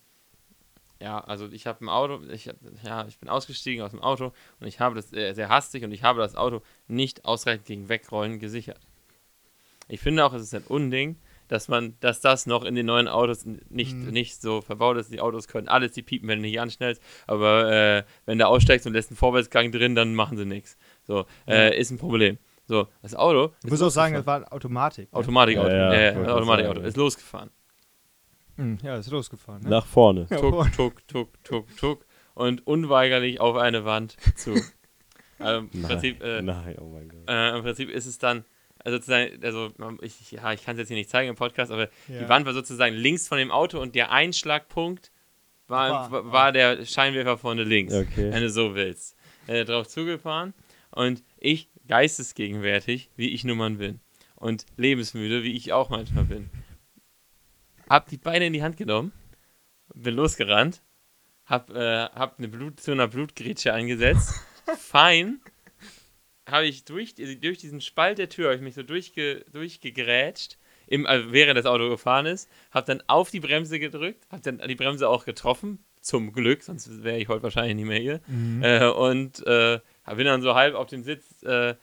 ja, 1.03 1.19
also 1.19 1.47
ich 1.51 1.67
habe 1.67 1.83
ein 1.85 1.89
Auto, 1.89 2.21
ich, 2.31 2.47
hab- 2.47 2.55
ja, 2.83 3.05
ich 3.07 3.19
bin 3.19 3.29
ausgestiegen 3.29 3.83
aus 3.83 3.91
dem 3.91 4.01
Auto 4.01 4.31
und 4.59 4.67
ich 4.67 4.79
habe 4.79 4.95
das 4.95 5.11
äh, 5.13 5.33
sehr 5.33 5.50
hastig 5.50 5.83
und 5.83 5.91
ich 5.91 6.03
habe 6.03 6.19
das 6.21 6.35
Auto 6.35 6.61
nicht 6.88 7.25
ausreichend 7.25 7.65
gegen 7.65 7.89
Wegrollen 7.89 8.39
gesichert. 8.39 8.79
Ich 9.89 10.00
finde 10.00 10.23
auch, 10.25 10.33
es 10.33 10.41
ist 10.44 10.55
ein 10.55 10.63
Unding, 10.67 11.17
dass 11.50 11.67
man, 11.67 11.95
dass 12.00 12.21
das 12.21 12.45
noch 12.45 12.63
in 12.63 12.73
den 12.73 12.85
neuen 12.85 13.07
Autos 13.09 13.45
nicht, 13.69 13.95
Mhm. 13.95 14.11
nicht 14.11 14.41
so 14.41 14.61
verbaut 14.61 14.95
ist. 14.97 15.11
Die 15.11 15.19
Autos 15.19 15.47
können 15.47 15.67
alles, 15.67 15.91
die 15.91 16.01
piepen, 16.01 16.27
wenn 16.29 16.39
du 16.39 16.44
nicht 16.47 16.59
anschnellst, 16.59 17.01
aber 17.27 17.71
äh, 17.71 18.03
wenn 18.25 18.38
du 18.39 18.47
aussteigst 18.47 18.88
und 18.88 18.94
lässt 18.94 19.09
einen 19.11 19.17
Vorwärtsgang 19.17 19.71
drin, 19.71 19.94
dann 19.94 20.15
machen 20.15 20.38
sie 20.38 20.45
nichts. 20.45 20.77
So, 21.03 21.25
äh, 21.47 21.77
ist 21.77 21.91
ein 21.91 21.97
Problem. 21.97 22.38
So, 22.65 22.88
das 23.01 23.13
Auto. 23.13 23.53
Ich 23.65 23.69
muss 23.69 23.81
auch 23.81 23.89
sagen, 23.89 24.13
das 24.15 24.25
war 24.25 24.51
Automatik. 24.53 25.11
ne? 25.11 25.19
Automatikauto. 25.19 25.69
Ja, 25.69 25.94
Ja, 25.94 26.13
ja, 26.23 26.33
Automatikauto. 26.33 26.79
Ist 26.79 26.95
losgefahren. 26.95 27.50
Hm, 28.57 28.77
Ja, 28.83 28.97
ist 28.97 29.09
losgefahren. 29.11 29.63
Ne? 29.63 29.69
Nach 29.69 29.85
vorne. 29.85 30.27
Ja, 30.29 30.38
Tuck, 30.38 30.71
tuck, 30.75 31.07
tuck, 31.07 31.44
tuck, 31.44 31.77
tuck. 31.77 32.05
Und 32.35 32.65
unweigerlich 32.67 33.39
auf 33.39 33.55
eine 33.57 33.85
Wand 33.85 34.15
zu. 34.35 34.53
also 35.39 35.59
im 35.61 35.69
Nein, 35.73 35.81
Prinzip, 35.83 36.21
äh, 36.23 36.41
nein, 36.41 36.75
oh 36.79 36.89
mein 36.89 37.09
Gott. 37.09 37.29
äh, 37.29 37.55
im 37.55 37.63
Prinzip 37.63 37.89
ist 37.89 38.05
es 38.05 38.17
dann, 38.17 38.44
also 38.79 38.97
sozusagen, 38.97 39.44
also 39.44 39.71
ich, 40.01 40.31
ja, 40.31 40.51
ich 40.53 40.63
kann 40.63 40.75
es 40.75 40.79
jetzt 40.79 40.88
hier 40.89 40.97
nicht 40.97 41.09
zeigen 41.09 41.29
im 41.29 41.35
Podcast, 41.35 41.71
aber 41.71 41.89
Ja. 42.07 42.19
die 42.23 42.29
Wand 42.29 42.45
war 42.45 42.53
sozusagen 42.53 42.95
links 42.95 43.27
von 43.27 43.38
dem 43.38 43.51
Auto 43.51 43.79
und 43.79 43.93
der 43.95 44.12
Einschlagpunkt 44.12 45.12
war, 45.67 45.89
War- 45.91 46.12
war, 46.12 46.31
war 46.31 46.51
der 46.51 46.86
Scheinwerfer 46.86 47.38
vorne 47.38 47.63
links, 47.63 47.93
Okay. 47.93 48.31
wenn 48.31 48.41
du 48.41 48.50
so 48.50 48.75
willst. 48.75 49.15
Äh, 49.48 49.65
drauf 49.65 49.88
zugefahren 49.88 50.53
und 50.91 51.24
ich, 51.38 51.69
geistesgegenwärtig, 51.88 53.10
wie 53.15 53.29
ich 53.29 53.43
nun 53.43 53.57
mal 53.57 53.69
bin 53.72 54.00
und 54.36 54.65
lebensmüde, 54.77 55.43
wie 55.43 55.53
ich 55.55 55.74
auch 55.74 55.89
manchmal 55.89 56.24
bin, 56.25 56.50
hab 57.93 58.09
die 58.09 58.17
Beine 58.17 58.47
in 58.47 58.53
die 58.53 58.63
Hand 58.63 58.75
genommen, 58.75 59.12
bin 59.93 60.15
losgerannt, 60.15 60.81
hab, 61.45 61.69
äh, 61.69 62.05
hab 62.05 62.39
eine 62.39 62.47
Blut, 62.47 62.79
zu 62.79 62.91
einer 62.91 63.07
Blutgrätsche 63.07 63.71
eingesetzt, 63.71 64.33
fein, 64.79 65.39
habe 66.50 66.65
ich 66.65 66.85
durch, 66.85 67.13
durch 67.13 67.59
diesen 67.59 67.81
Spalt 67.81 68.17
der 68.17 68.29
Tür, 68.29 68.45
habe 68.45 68.55
ich 68.55 68.62
mich 68.62 68.73
so 68.73 68.81
durchge, 68.81 69.45
durchgegrätscht, 69.53 70.57
im, 70.88 71.05
also 71.05 71.31
während 71.31 71.55
das 71.55 71.67
Auto 71.67 71.88
gefahren 71.88 72.25
ist, 72.25 72.50
habe 72.71 72.88
dann 72.88 73.03
auf 73.05 73.29
die 73.29 73.39
Bremse 73.39 73.77
gedrückt, 73.77 74.25
habe 74.31 74.41
dann 74.41 74.67
die 74.67 74.75
Bremse 74.75 75.07
auch 75.07 75.23
getroffen, 75.23 75.85
zum 76.01 76.33
Glück, 76.33 76.63
sonst 76.63 77.03
wäre 77.03 77.17
ich 77.17 77.27
heute 77.27 77.43
wahrscheinlich 77.43 77.75
nicht 77.75 77.85
mehr 77.85 78.00
hier. 78.00 78.21
Mhm. 78.27 78.63
Äh, 78.63 78.88
und 78.89 79.45
äh, 79.45 79.79
bin 80.07 80.25
dann 80.25 80.41
so 80.41 80.55
halb 80.55 80.75
auf 80.75 80.88
dem 80.88 81.03
Sitz 81.03 81.43
äh, 81.43 81.75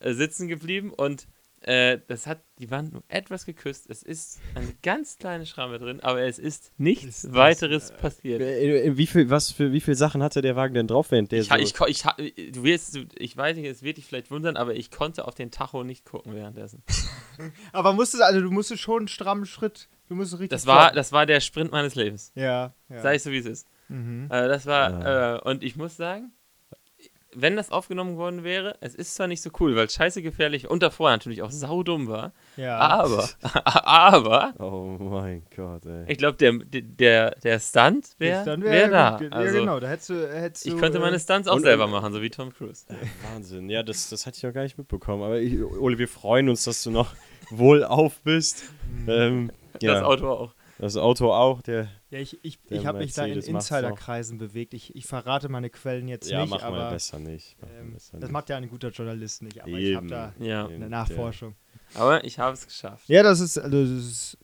sitzen 0.00 0.48
geblieben 0.48 0.92
und 0.92 1.28
äh, 1.62 1.98
das 2.08 2.26
hat 2.26 2.42
die 2.58 2.70
Wand 2.70 2.92
nur 2.92 3.02
etwas 3.08 3.46
geküsst. 3.46 3.88
Es 3.90 4.02
ist 4.02 4.40
eine 4.54 4.72
ganz 4.82 5.16
kleine 5.18 5.44
Schramme 5.46 5.78
drin, 5.78 6.00
aber 6.00 6.22
es 6.22 6.38
ist 6.38 6.72
nichts 6.78 7.04
Ist 7.04 7.24
das, 7.24 7.32
weiteres 7.34 7.92
passiert. 7.92 8.40
Äh, 8.40 8.84
äh, 8.86 8.96
Wie 8.96 9.06
viel, 9.06 9.28
was 9.30 9.50
für 9.50 9.72
wie 9.72 9.80
viel 9.80 9.94
Sachen 9.94 10.22
hatte 10.22 10.40
der 10.42 10.56
Wagen 10.56 10.74
denn 10.74 10.86
drauf, 10.86 11.10
während 11.10 11.32
der 11.32 11.40
Ich, 11.40 11.48
so 11.48 11.56
ich, 11.56 11.74
ich, 11.88 12.04
ha- 12.04 12.16
du 12.16 12.62
wirst, 12.62 12.94
du, 12.96 13.06
ich 13.16 13.36
weiß 13.36 13.56
nicht, 13.56 13.66
es 13.66 13.82
wird 13.82 13.96
dich 13.96 14.06
vielleicht 14.06 14.30
wundern, 14.30 14.56
aber 14.56 14.74
ich 14.74 14.90
konnte 14.90 15.26
auf 15.26 15.34
den 15.34 15.50
Tacho 15.50 15.84
nicht 15.84 16.04
gucken 16.04 16.34
währenddessen. 16.34 16.82
Aber 17.72 17.92
musstest, 17.92 18.22
also 18.22 18.40
du 18.40 18.50
musstest 18.50 18.82
schon 18.82 18.98
einen 19.02 19.08
strammen 19.08 19.46
Schritt. 19.46 19.88
Du 20.08 20.14
musstest 20.16 20.40
richtig. 20.40 20.50
Das 20.50 20.66
war, 20.66 20.90
das 20.92 21.12
war 21.12 21.24
der 21.26 21.40
Sprint 21.40 21.70
meines 21.70 21.94
Lebens. 21.94 22.32
Ja. 22.34 22.74
ja. 22.88 23.00
Sag 23.02 23.14
ich 23.14 23.22
so, 23.22 23.30
wie 23.30 23.38
es 23.38 23.46
ist. 23.46 23.68
Mhm. 23.88 24.26
Äh, 24.30 24.48
das 24.48 24.66
war, 24.66 24.92
Ah. 24.92 25.36
äh, 25.36 25.40
und 25.48 25.62
ich 25.62 25.76
muss 25.76 25.96
sagen, 25.96 26.32
wenn 27.40 27.56
das 27.56 27.70
aufgenommen 27.70 28.16
worden 28.16 28.42
wäre, 28.44 28.76
es 28.80 28.94
ist 28.94 29.14
zwar 29.14 29.26
nicht 29.28 29.42
so 29.42 29.50
cool, 29.60 29.76
weil 29.76 29.86
es 29.86 29.94
scheiße 29.94 30.22
gefährlich 30.22 30.68
und 30.68 30.82
davor 30.82 31.10
natürlich 31.10 31.42
auch 31.42 31.50
saudumm 31.50 32.08
war, 32.08 32.32
Ja. 32.56 32.78
aber, 32.78 33.28
aber, 33.64 34.54
Oh 34.58 34.96
mein 34.98 35.42
Gott, 35.54 35.84
ey. 35.86 36.04
ich 36.08 36.18
glaube, 36.18 36.36
der, 36.36 36.52
der, 36.64 37.30
der 37.36 37.58
Stunt 37.60 38.08
wäre 38.18 38.44
wär, 38.46 38.60
wär 38.62 38.88
da. 38.88 39.20
Ja, 39.20 39.28
Also, 39.30 39.58
genau. 39.60 39.80
Da 39.80 39.88
hättest 39.88 40.10
du. 40.10 40.28
Hättest 40.32 40.66
ich 40.66 40.72
du, 40.72 40.78
könnte 40.78 40.98
äh, 40.98 41.00
meine 41.00 41.18
Stunts 41.20 41.48
auch 41.48 41.56
und- 41.56 41.62
selber 41.62 41.84
und- 41.84 41.90
machen, 41.92 42.12
so 42.12 42.20
wie 42.22 42.30
Tom 42.30 42.52
Cruise. 42.52 42.84
Wahnsinn. 43.32 43.68
Ja, 43.70 43.82
das, 43.82 44.08
das 44.10 44.26
hatte 44.26 44.36
ich 44.36 44.42
noch 44.42 44.52
gar 44.52 44.62
nicht 44.62 44.78
mitbekommen. 44.78 45.22
Aber 45.22 45.38
ich, 45.38 45.62
Ole, 45.62 45.98
wir 45.98 46.08
freuen 46.08 46.48
uns, 46.48 46.64
dass 46.64 46.82
du 46.82 46.90
noch 46.90 47.14
wohlauf 47.50 48.20
bist. 48.22 48.64
Ähm, 49.06 49.50
ja, 49.80 49.94
Das 49.94 50.02
Auto 50.02 50.28
auch. 50.28 50.54
Das 50.78 50.96
Auto 50.96 51.32
auch. 51.32 51.62
Der, 51.62 51.88
Ja, 52.10 52.18
ich, 52.20 52.42
ich, 52.42 52.58
Der 52.62 52.78
ich 52.80 52.86
habe 52.86 52.98
mich 52.98 53.12
da 53.12 53.26
in. 53.26 53.38
Insiderkreisen 53.38 54.38
bewegt. 54.38 54.72
Ich, 54.72 54.96
ich 54.96 55.04
verrate 55.06 55.48
meine 55.50 55.68
Quellen 55.68 56.08
jetzt 56.08 56.30
ja, 56.30 56.40
nicht, 56.40 56.50
mach 56.50 56.62
mal 56.62 56.68
aber 56.80 56.90
besser 56.90 57.18
nicht. 57.18 57.56
Mach 57.60 57.68
mal 57.68 57.74
ähm, 57.80 57.92
besser 57.92 58.12
das 58.18 58.22
nicht. 58.28 58.32
macht 58.32 58.48
ja 58.48 58.56
ein 58.56 58.68
guter 58.68 58.88
Journalist 58.90 59.42
nicht. 59.42 59.60
Aber 59.60 59.70
ich 59.72 59.94
habe 59.94 60.06
Eben. 60.06 60.08
da 60.08 60.32
Ja. 60.38 60.64
Eben, 60.64 60.70
eine 60.70 60.78
der- 60.80 60.88
Nachforschung. 60.88 61.54
Aber 61.94 62.24
ich 62.24 62.38
habe 62.38 62.54
es 62.54 62.66
geschafft. 62.66 63.08
Ja, 63.08 63.22
das 63.22 63.40
ist, 63.40 63.58
also 63.58 63.82
das 63.82 63.90
ist 63.90 64.38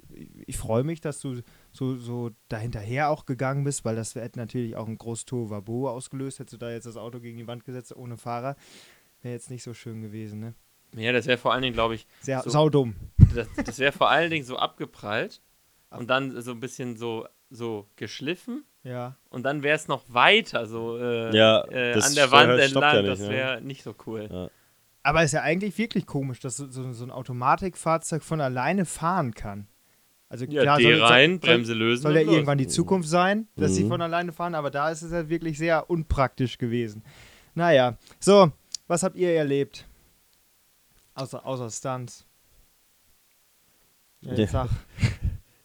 ich 0.46 0.56
freue 0.56 0.84
mich, 0.84 1.00
dass 1.00 1.20
du 1.20 1.40
so, 1.72 1.96
so 1.96 2.30
dahinterher 2.48 3.10
auch 3.10 3.24
gegangen 3.26 3.64
bist, 3.64 3.84
weil 3.84 3.96
das 3.96 4.14
hätte 4.14 4.38
natürlich 4.38 4.76
auch 4.76 4.86
ein 4.86 4.96
großes 4.98 5.24
Tohuwabohu 5.24 5.88
ausgelöst. 5.88 6.38
Hättest 6.38 6.54
du 6.54 6.58
da 6.58 6.70
jetzt 6.70 6.84
das 6.86 6.96
Auto 6.96 7.18
gegen 7.20 7.36
die 7.38 7.46
Wand 7.46 7.64
gesetzt 7.64 7.94
ohne 7.96 8.16
Fahrer, 8.16 8.56
wäre 9.22 9.34
jetzt 9.34 9.50
nicht 9.50 9.62
so 9.62 9.74
schön 9.74 10.02
gewesen, 10.02 10.40
ne? 10.40 10.54
Ja, 10.96 11.12
das 11.12 11.26
wäre 11.26 11.38
vor 11.38 11.52
allen 11.52 11.62
Dingen, 11.62 11.74
glaube 11.74 11.96
ich, 11.96 12.06
Sehr 12.20 12.40
So. 12.42 12.50
saudumm. 12.50 12.94
das, 13.34 13.48
das 13.64 13.78
wäre 13.78 13.90
vor 13.92 14.08
allen 14.10 14.30
Dingen 14.30 14.44
so 14.44 14.56
abgeprallt 14.56 15.40
und 15.90 16.08
dann 16.08 16.40
so 16.40 16.52
ein 16.52 16.60
bisschen 16.60 16.96
so, 16.96 17.26
so 17.54 17.86
geschliffen 17.96 18.64
Ja. 18.82 19.16
und 19.30 19.44
dann 19.44 19.62
wäre 19.62 19.76
es 19.76 19.86
noch 19.88 20.02
weiter 20.08 20.66
so 20.66 20.98
äh, 20.98 21.34
Ja, 21.36 21.62
äh, 21.64 21.94
das 21.94 22.08
an 22.08 22.14
der 22.16 22.30
Wand 22.32 22.60
stoppt 22.62 22.82
ja 22.82 22.98
entlang. 22.98 23.02
nicht, 23.04 23.12
das 23.12 23.20
ne? 23.20 23.28
wäre 23.30 23.60
nicht 23.62 23.82
so 23.82 23.94
cool. 24.06 24.28
Ja. 24.30 24.50
Aber 25.02 25.22
ist 25.22 25.32
ja 25.32 25.42
eigentlich 25.42 25.76
wirklich 25.78 26.06
komisch, 26.06 26.40
dass 26.40 26.56
so, 26.56 26.66
so, 26.70 27.04
ein 27.04 27.10
Automatikfahrzeug 27.10 28.22
von 28.22 28.40
alleine 28.40 28.84
fahren 28.86 29.34
kann. 29.34 29.68
Also 30.30 30.46
Ja, 30.46 30.62
klar, 30.62 30.78
D 30.78 30.84
soll, 30.84 31.02
rein, 31.02 31.30
soll, 31.32 31.38
Bremse 31.40 31.74
lösen. 31.74 32.02
soll 32.02 32.16
ja 32.16 32.22
los. 32.22 32.32
irgendwann 32.34 32.58
die 32.58 32.66
Zukunft 32.66 33.08
sein, 33.08 33.46
dass 33.56 33.74
sie 33.74 33.84
Mhm. 33.84 33.88
von 33.90 34.02
alleine 34.02 34.32
fahren, 34.32 34.54
aber 34.54 34.70
da 34.70 34.90
ist 34.90 35.02
es 35.02 35.12
ja 35.12 35.28
wirklich 35.28 35.58
sehr 35.58 35.88
unpraktisch 35.90 36.58
gewesen. 36.58 37.04
Naja, 37.54 37.96
so, 38.18 38.50
was 38.88 39.02
habt 39.04 39.14
ihr 39.16 39.30
erlebt? 39.32 39.86
Außer, 41.14 41.44
außer 41.46 41.70
Stunts. 41.70 42.26
Ja, 44.22 44.34
Ja. 44.34 44.68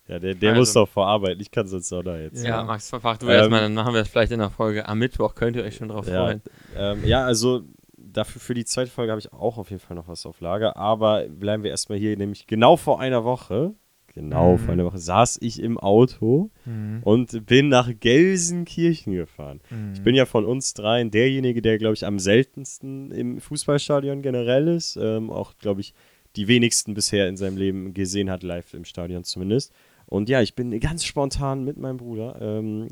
Jetzt. 0.09 0.11
Ja, 0.11 0.19
der, 0.19 0.35
der 0.35 0.49
Also- 0.51 0.59
muss 0.61 0.73
doch 0.73 0.89
vor 0.89 1.07
Arbeit. 1.07 1.37
Ich 1.41 1.51
kann 1.51 1.67
sonst 1.67 1.91
auch 1.93 2.03
da 2.03 2.17
jetzt. 2.19 2.43
Ja, 2.43 2.49
Ja. 2.59 2.63
Max, 2.63 2.89
verfach 2.89 3.17
du 3.17 3.25
Ähm, 3.27 3.31
erstmal, 3.33 3.61
dann 3.61 3.73
machen 3.73 3.93
wir 3.93 3.99
das 3.99 4.09
vielleicht 4.09 4.31
in 4.31 4.39
der 4.39 4.49
Folge. 4.49 4.87
Am 4.87 4.99
Mittwoch 4.99 5.35
könnt 5.35 5.55
ihr 5.55 5.63
euch 5.63 5.75
schon 5.75 5.89
drauf 5.89 6.07
Ja. 6.07 6.23
freuen. 6.25 6.41
Ähm, 6.77 7.05
ja, 7.05 7.25
also 7.25 7.61
dafür 7.97 8.41
für 8.41 8.53
die 8.53 8.65
zweite 8.65 8.89
Folge 8.89 9.11
habe 9.11 9.19
ich 9.19 9.31
auch 9.33 9.57
auf 9.57 9.69
jeden 9.69 9.81
Fall 9.81 9.95
noch 9.95 10.07
was 10.07 10.25
auf 10.25 10.41
Lager. 10.41 10.75
Aber 10.77 11.27
bleiben 11.29 11.63
wir 11.63 11.69
erstmal 11.71 11.97
hier, 11.99 12.17
nämlich 12.17 12.47
genau 12.47 12.75
vor 12.77 12.99
einer 12.99 13.23
Woche. 13.23 13.73
Genau, 14.15 14.53
Mhm. 14.53 14.57
vor 14.59 14.73
einer 14.73 14.85
Woche 14.85 14.97
saß 14.97 15.37
ich 15.41 15.61
im 15.61 15.77
Auto 15.77 16.49
Mhm. 16.65 17.01
und 17.03 17.45
bin 17.45 17.69
nach 17.69 17.89
Gelsenkirchen 17.99 19.13
gefahren. 19.13 19.61
Mhm. 19.69 19.93
Ich 19.93 20.01
bin 20.01 20.15
ja 20.15 20.25
von 20.25 20.45
uns 20.45 20.73
dreien 20.73 21.11
derjenige, 21.11 21.61
der, 21.61 21.77
glaube 21.77 21.93
ich, 21.93 22.05
am 22.05 22.17
seltensten 22.19 23.11
im 23.11 23.39
Fußballstadion 23.39 24.21
generell 24.21 24.67
ist. 24.67 24.97
Ähm, 24.99 25.29
auch, 25.29 25.53
glaube 25.59 25.81
ich, 25.81 25.93
die 26.35 26.47
wenigsten 26.47 26.93
bisher 26.93 27.27
in 27.27 27.37
seinem 27.37 27.57
Leben 27.57 27.93
gesehen 27.93 28.29
hat, 28.29 28.43
live 28.43 28.73
im 28.73 28.85
Stadion 28.85 29.23
zumindest. 29.23 29.73
Und 30.09 30.27
ja, 30.27 30.41
ich 30.41 30.55
bin 30.55 30.77
ganz 30.79 31.05
spontan 31.05 31.63
mit 31.63 31.77
meinem 31.77 31.97
Bruder 31.97 32.37
ähm, 32.41 32.87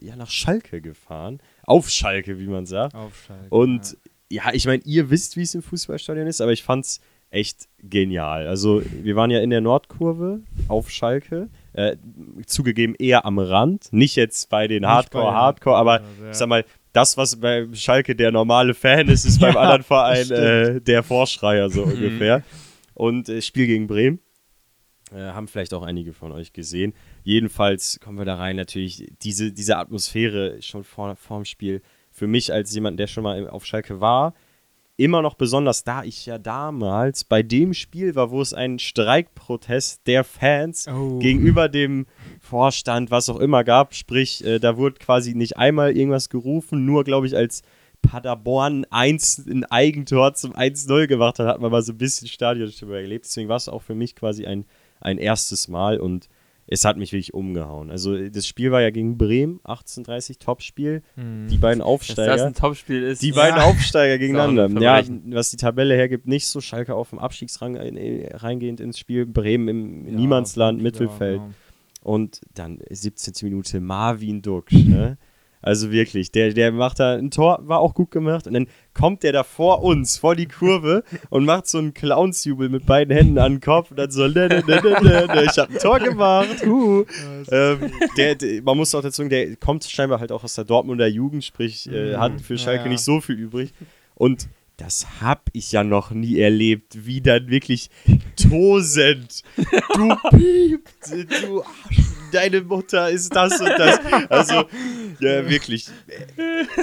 ja, 0.00 0.16
nach 0.16 0.30
Schalke 0.30 0.80
gefahren. 0.80 1.38
Auf 1.62 1.88
Schalke, 1.88 2.40
wie 2.40 2.48
man 2.48 2.66
sagt. 2.66 2.94
Aufschalten. 2.94 3.48
Und 3.50 3.96
ja, 4.28 4.52
ich 4.52 4.66
meine, 4.66 4.82
ihr 4.84 5.08
wisst, 5.08 5.36
wie 5.36 5.42
es 5.42 5.54
im 5.54 5.62
Fußballstadion 5.62 6.26
ist, 6.26 6.40
aber 6.40 6.52
ich 6.52 6.64
fand's 6.64 7.00
echt 7.30 7.68
genial. 7.78 8.48
Also, 8.48 8.82
wir 8.84 9.14
waren 9.14 9.30
ja 9.30 9.40
in 9.40 9.50
der 9.50 9.60
Nordkurve 9.60 10.40
auf 10.66 10.90
Schalke. 10.90 11.48
Äh, 11.72 11.96
zugegeben 12.46 12.96
eher 12.98 13.26
am 13.26 13.38
Rand, 13.38 13.92
nicht 13.92 14.16
jetzt 14.16 14.48
bei 14.48 14.66
den 14.66 14.80
Nicht 14.80 14.88
bei 14.88 14.88
Hardcore, 14.88 15.24
den 15.24 15.34
Hardcore, 15.34 15.76
aber 15.76 16.00
ja. 16.00 16.30
ich 16.30 16.36
sag 16.36 16.48
mal, 16.48 16.64
das, 16.92 17.16
was 17.16 17.36
bei 17.36 17.68
Schalke 17.74 18.16
der 18.16 18.32
normale 18.32 18.74
Fan 18.74 19.08
ist, 19.08 19.24
ist 19.24 19.40
beim 19.40 19.54
Ja, 19.54 19.60
anderen 19.60 19.82
Verein 19.82 20.30
äh, 20.30 20.80
der 20.80 21.02
Vorschreier 21.02 21.70
so 21.70 21.84
ungefähr. 21.84 22.42
Und 22.94 23.28
äh, 23.28 23.42
Spiel 23.42 23.66
gegen 23.66 23.86
Bremen. 23.86 24.18
Äh, 25.12 25.20
haben 25.20 25.46
vielleicht 25.48 25.72
auch 25.74 25.82
einige 25.82 26.12
von 26.12 26.32
euch 26.32 26.52
gesehen. 26.52 26.92
Jedenfalls 27.22 28.00
kommen 28.02 28.18
wir 28.18 28.24
da 28.24 28.36
rein. 28.36 28.56
Natürlich, 28.56 29.06
diese, 29.22 29.52
diese 29.52 29.76
Atmosphäre 29.76 30.60
schon 30.62 30.82
vor, 30.84 31.14
vorm 31.16 31.44
Spiel, 31.44 31.80
für 32.10 32.26
mich 32.26 32.52
als 32.52 32.74
jemand, 32.74 32.98
der 32.98 33.06
schon 33.06 33.22
mal 33.24 33.48
auf 33.48 33.64
Schalke 33.66 34.00
war, 34.00 34.34
immer 34.96 35.20
noch 35.20 35.34
besonders, 35.34 35.84
da 35.84 36.02
ich 36.02 36.24
ja 36.24 36.38
damals 36.38 37.22
bei 37.24 37.42
dem 37.42 37.74
Spiel 37.74 38.14
war, 38.14 38.30
wo 38.30 38.40
es 38.40 38.54
einen 38.54 38.78
Streikprotest 38.78 40.06
der 40.06 40.24
Fans 40.24 40.88
Oh. 40.88 41.18
gegenüber 41.18 41.68
dem 41.68 42.06
Vorstand, 42.40 43.10
was 43.10 43.28
auch 43.28 43.38
immer 43.38 43.62
gab. 43.62 43.94
Sprich, 43.94 44.42
äh, 44.44 44.58
da 44.58 44.76
wurde 44.78 44.96
quasi 44.96 45.34
nicht 45.34 45.56
einmal 45.58 45.94
irgendwas 45.96 46.30
gerufen, 46.30 46.84
nur, 46.86 47.04
glaube 47.04 47.26
ich, 47.26 47.36
als 47.36 47.62
Paderborn 48.02 48.86
1 48.90 49.46
ein 49.46 49.64
Eigentor 49.64 50.34
zum 50.34 50.54
1-0 50.54 51.06
gemacht 51.06 51.38
hat, 51.38 51.46
hat 51.46 51.60
man 51.60 51.70
mal 51.70 51.82
so 51.82 51.92
ein 51.92 51.98
bisschen 51.98 52.28
Stadionstimmung 52.28 52.94
erlebt. 52.94 53.24
Deswegen 53.26 53.48
war 53.48 53.56
es 53.56 53.68
auch 53.68 53.82
für 53.82 53.94
mich 53.94 54.14
quasi 54.14 54.46
ein, 54.46 54.64
ein 55.06 55.18
erstes 55.18 55.68
Mal 55.68 55.98
und 55.98 56.28
es 56.68 56.84
hat 56.84 56.96
mich 56.96 57.12
wirklich 57.12 57.32
umgehauen. 57.32 57.92
Also 57.92 58.16
das 58.28 58.44
Spiel 58.44 58.72
war 58.72 58.82
ja 58.82 58.90
gegen 58.90 59.16
Bremen, 59.16 59.60
18:30 59.64 60.40
Topspiel. 60.40 61.02
Mhm. 61.14 61.46
Die 61.48 61.58
beiden 61.58 61.78
Dass 61.78 61.86
das 61.86 61.92
Aufsteiger. 61.92 62.46
ein 62.46 62.54
Topspiel 62.54 63.02
ist. 63.04 63.22
Die 63.22 63.28
ja. 63.30 63.34
beiden 63.36 63.60
Aufsteiger 63.60 64.18
gegeneinander. 64.18 64.64
ein 64.64 64.82
Ja, 64.82 65.00
was 65.36 65.50
die 65.50 65.56
Tabelle 65.58 65.94
hergibt, 65.94 66.26
nicht 66.26 66.48
so. 66.48 66.60
Schalke 66.60 66.94
auf 66.96 67.10
dem 67.10 67.20
Abstiegsrang 67.20 67.76
äh, 67.76 68.34
reingehend 68.34 68.80
ins 68.80 68.98
Spiel. 68.98 69.26
Bremen 69.26 69.68
im 69.68 70.06
Ja, 70.08 70.12
Niemandsland, 70.16 70.78
ja, 70.78 70.82
Mittelfeld. 70.82 71.40
genau. 71.40 71.54
Und 72.02 72.40
dann 72.54 72.80
17. 72.90 73.32
Minute 73.48 73.80
Marvin 73.80 74.42
Duksch. 74.42 74.72
Ne? 74.72 75.18
Also 75.66 75.90
wirklich, 75.90 76.30
der, 76.30 76.52
der 76.52 76.70
macht 76.70 77.00
da 77.00 77.16
ein 77.16 77.32
Tor, 77.32 77.58
war 77.62 77.80
auch 77.80 77.92
gut 77.92 78.12
gemacht. 78.12 78.46
Und 78.46 78.54
dann 78.54 78.68
kommt 78.94 79.24
der 79.24 79.32
da 79.32 79.42
vor 79.42 79.82
uns, 79.82 80.16
vor 80.16 80.36
die 80.36 80.46
Kurve 80.46 81.02
und 81.28 81.44
macht 81.44 81.66
so 81.66 81.78
einen 81.78 81.92
Clownsjubel 81.92 82.68
mit 82.68 82.86
beiden 82.86 83.12
Händen 83.12 83.36
an 83.38 83.54
den 83.54 83.60
Kopf 83.60 83.90
und 83.90 83.96
dann 83.96 84.12
so, 84.12 84.28
ne, 84.28 84.46
ne, 84.46 84.62
ne, 84.64 84.80
ne, 84.80 85.00
ne, 85.02 85.26
ne, 85.26 85.44
ich 85.44 85.58
hab 85.58 85.68
ein 85.68 85.78
Tor 85.78 85.98
gemacht. 85.98 86.64
Uh. 86.64 87.04
Ähm, 87.50 87.90
der, 88.16 88.36
der, 88.36 88.62
man 88.62 88.76
muss 88.76 88.94
auch 88.94 89.02
dazu 89.02 89.22
sagen, 89.22 89.30
der 89.30 89.56
kommt 89.56 89.82
scheinbar 89.82 90.20
halt 90.20 90.30
auch 90.30 90.44
aus 90.44 90.54
der 90.54 90.64
Dortmunder 90.64 91.08
Jugend, 91.08 91.44
sprich, 91.44 91.90
äh, 91.90 92.12
Mhm, 92.12 92.20
hat 92.20 92.40
für 92.40 92.58
Schalke 92.58 92.84
ja. 92.84 92.90
nicht 92.90 93.02
so 93.02 93.20
viel 93.20 93.34
übrig. 93.34 93.72
Und 94.14 94.48
das 94.76 95.20
hab 95.20 95.48
ich 95.52 95.72
ja 95.72 95.82
noch 95.82 96.10
nie 96.10 96.38
erlebt, 96.38 97.06
wie 97.06 97.20
dann 97.20 97.48
wirklich 97.48 97.90
tosend, 98.36 99.42
du 99.56 100.16
Piep, 100.30 100.88
du 101.40 101.62
Arsch, 101.62 101.96
deine 102.32 102.60
Mutter 102.60 103.10
ist 103.10 103.34
das 103.34 103.58
und 103.60 103.68
das. 103.68 104.00
Also, 104.28 104.64
ja, 105.20 105.48
wirklich. 105.48 105.88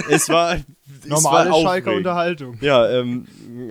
Es 0.09 0.27
war, 0.29 0.55
es 0.55 1.07
Normale 1.07 1.51
war 1.51 1.62
Schalker. 1.62 1.93
Unterhaltung. 1.93 2.57
Ja, 2.62 2.89
ähm, 2.89 3.27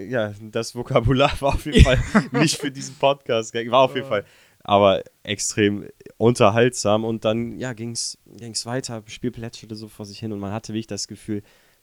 ja, 0.08 0.32
das 0.40 0.74
Vokabular 0.74 1.32
war 1.40 1.54
auf 1.54 1.66
jeden 1.66 1.82
Fall 1.82 2.02
nicht 2.32 2.60
für 2.60 2.70
diesen 2.70 2.94
Podcast, 2.96 3.52
war 3.54 3.80
auf 3.80 3.96
jeden 3.96 4.08
Fall, 4.08 4.24
aber 4.62 5.02
extrem 5.24 5.88
unterhaltsam 6.16 7.04
und 7.04 7.24
dann, 7.24 7.58
ja, 7.58 7.72
ging's, 7.72 8.18
ging's 8.36 8.66
weiter, 8.66 9.02
Spiel 9.06 9.32
plätscherte 9.32 9.74
so 9.74 9.88
vor 9.88 10.06
sich 10.06 10.20
hin 10.20 10.32
und 10.32 10.38
man 10.38 10.52
hatte 10.52 10.72
wirklich 10.72 10.86
das 10.86 11.08
Gefühl, 11.08 11.42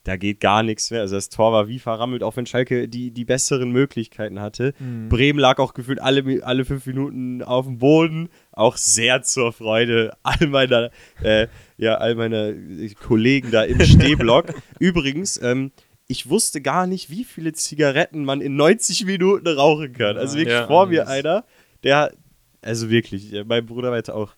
da 0.09 0.17
geht 0.17 0.39
gar 0.41 0.63
nichts 0.63 0.91
mehr. 0.91 1.01
Also 1.01 1.15
das 1.15 1.29
Tor 1.29 1.53
war 1.53 1.67
wie 1.67 1.79
verrammelt, 1.79 2.23
auch 2.23 2.35
wenn 2.35 2.45
Schalke 2.45 2.87
die, 2.89 3.11
die 3.11 3.23
besseren 3.25 3.71
Möglichkeiten 3.71 4.41
hatte. 4.41 4.73
Mhm. 4.79 5.07
Bremen 5.07 5.39
lag 5.39 5.59
auch 5.59 5.73
gefühlt 5.73 6.01
alle, 6.01 6.43
alle 6.43 6.65
fünf 6.65 6.85
Minuten 6.85 7.41
auf 7.43 7.65
dem 7.65 7.77
Boden, 7.77 8.29
auch 8.51 8.75
sehr 8.75 9.21
zur 9.21 9.53
Freude 9.53 10.11
all 10.23 10.47
meiner, 10.47 10.89
äh, 11.23 11.47
ja, 11.77 11.95
all 11.95 12.15
meiner 12.15 12.53
Kollegen 13.01 13.51
da 13.51 13.63
im 13.63 13.79
Stehblock. 13.81 14.53
Übrigens, 14.79 15.41
ähm, 15.41 15.71
ich 16.07 16.27
wusste 16.29 16.59
gar 16.61 16.87
nicht, 16.87 17.09
wie 17.11 17.23
viele 17.23 17.53
Zigaretten 17.53 18.25
man 18.25 18.41
in 18.41 18.55
90 18.55 19.05
Minuten 19.05 19.47
rauchen 19.47 19.93
kann. 19.93 20.17
Also 20.17 20.37
wirklich 20.37 20.55
Ja, 20.55 20.65
vor 20.67 20.87
mir 20.87 21.01
das- 21.01 21.09
einer, 21.09 21.45
der, 21.83 22.11
also 22.61 22.89
wirklich, 22.89 23.31
äh, 23.31 23.43
mein 23.43 23.65
Bruder 23.65 23.91
meinte 23.91 24.15
auch, 24.15 24.33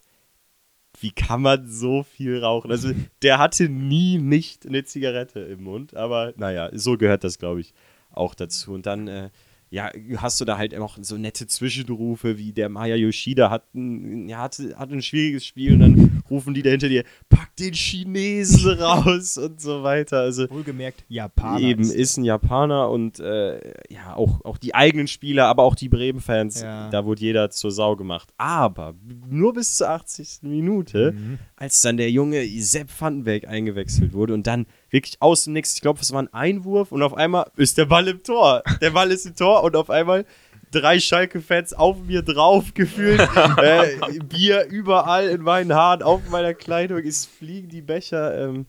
wie 0.99 1.11
kann 1.11 1.41
man 1.41 1.67
so 1.67 2.03
viel 2.03 2.43
rauchen? 2.43 2.71
Also 2.71 2.91
der 3.21 3.39
hatte 3.39 3.69
nie 3.69 4.17
nicht 4.17 4.65
eine 4.65 4.83
Zigarette 4.83 5.39
im 5.39 5.63
Mund, 5.63 5.95
aber 5.95 6.33
naja, 6.35 6.69
so 6.73 6.97
gehört 6.97 7.23
das, 7.23 7.39
glaube 7.39 7.61
ich, 7.61 7.73
auch 8.11 8.35
dazu. 8.35 8.73
Und 8.73 8.85
dann, 8.85 9.07
äh, 9.07 9.29
ja, 9.73 9.89
hast 10.17 10.39
du 10.41 10.45
da 10.45 10.57
halt 10.57 10.75
auch 10.77 10.97
so 11.01 11.17
nette 11.17 11.47
Zwischenrufe, 11.47 12.37
wie 12.37 12.51
der 12.51 12.67
Maya 12.67 12.95
Yoshida 12.95 13.49
hat 13.49 13.73
ein, 13.73 14.27
ja, 14.27 14.39
hatte, 14.39 14.77
hatte 14.77 14.93
ein 14.93 15.01
schwieriges 15.01 15.45
Spiel 15.45 15.73
und 15.73 15.79
dann 15.79 16.23
rufen 16.29 16.53
die 16.53 16.61
da 16.61 16.69
hinter 16.71 16.89
dir, 16.89 17.05
pack 17.29 17.55
den 17.55 17.73
Chinesen 17.73 18.71
raus 18.79 19.37
und 19.37 19.61
so 19.61 19.81
weiter. 19.81 20.19
Also 20.19 20.49
Wohlgemerkt, 20.49 21.05
Japaner. 21.07 21.61
Eben, 21.61 21.83
ist- 21.83 21.93
ist 21.95 22.17
ein 22.17 22.25
Japaner 22.25 22.89
und 22.89 23.19
äh, 23.21 23.59
ja, 23.89 24.13
auch, 24.15 24.43
auch 24.43 24.57
die 24.57 24.75
eigenen 24.75 25.07
Spieler, 25.07 25.45
aber 25.47 25.63
auch 25.63 25.75
die 25.75 25.87
Bremen-Fans, 25.89 26.61
Ja. 26.61 26.89
da 26.89 27.05
wurde 27.05 27.21
jeder 27.21 27.49
zur 27.49 27.71
Sau 27.71 27.95
gemacht. 27.95 28.29
Aber 28.37 28.93
nur 29.29 29.53
bis 29.53 29.77
zur 29.77 29.89
80. 29.89 30.39
Minute, 30.43 31.13
Mhm. 31.13 31.37
als 31.55 31.81
dann 31.81 31.95
der 31.95 32.11
junge 32.11 32.45
Sepp 32.61 32.89
Vandenberg 32.99 33.47
eingewechselt 33.47 34.11
wurde 34.13 34.33
und 34.33 34.47
dann 34.47 34.65
wirklich 34.91 35.21
aus 35.21 35.45
dem 35.45 35.53
Nix, 35.53 35.73
ich 35.73 35.81
glaube, 35.81 35.99
es 36.01 36.11
war 36.11 36.21
ein 36.21 36.33
Einwurf 36.33 36.91
und 36.91 37.01
auf 37.01 37.15
einmal 37.15 37.49
ist 37.55 37.77
der 37.77 37.85
Ball 37.85 38.07
im 38.07 38.21
Tor. 38.23 38.61
Der 38.81 38.91
Ball 38.91 39.11
ist 39.11 39.25
im 39.25 39.35
Tor 39.35 39.63
und 39.63 39.75
auf 39.75 39.89
einmal 39.89 40.25
drei 40.71 40.99
Schalke-Fans 40.99 41.73
auf 41.73 41.97
mir 42.03 42.21
drauf 42.21 42.73
gefühlt. 42.73 43.19
äh, 43.57 44.19
Bier 44.23 44.65
überall 44.69 45.29
in 45.29 45.41
meinen 45.41 45.73
Haaren, 45.73 46.01
auf 46.01 46.29
meiner 46.29 46.53
Kleidung, 46.53 46.99
es 46.99 47.25
fliegen 47.25 47.69
die 47.69 47.81
Becher. 47.81 48.37
Ähm, 48.37 48.65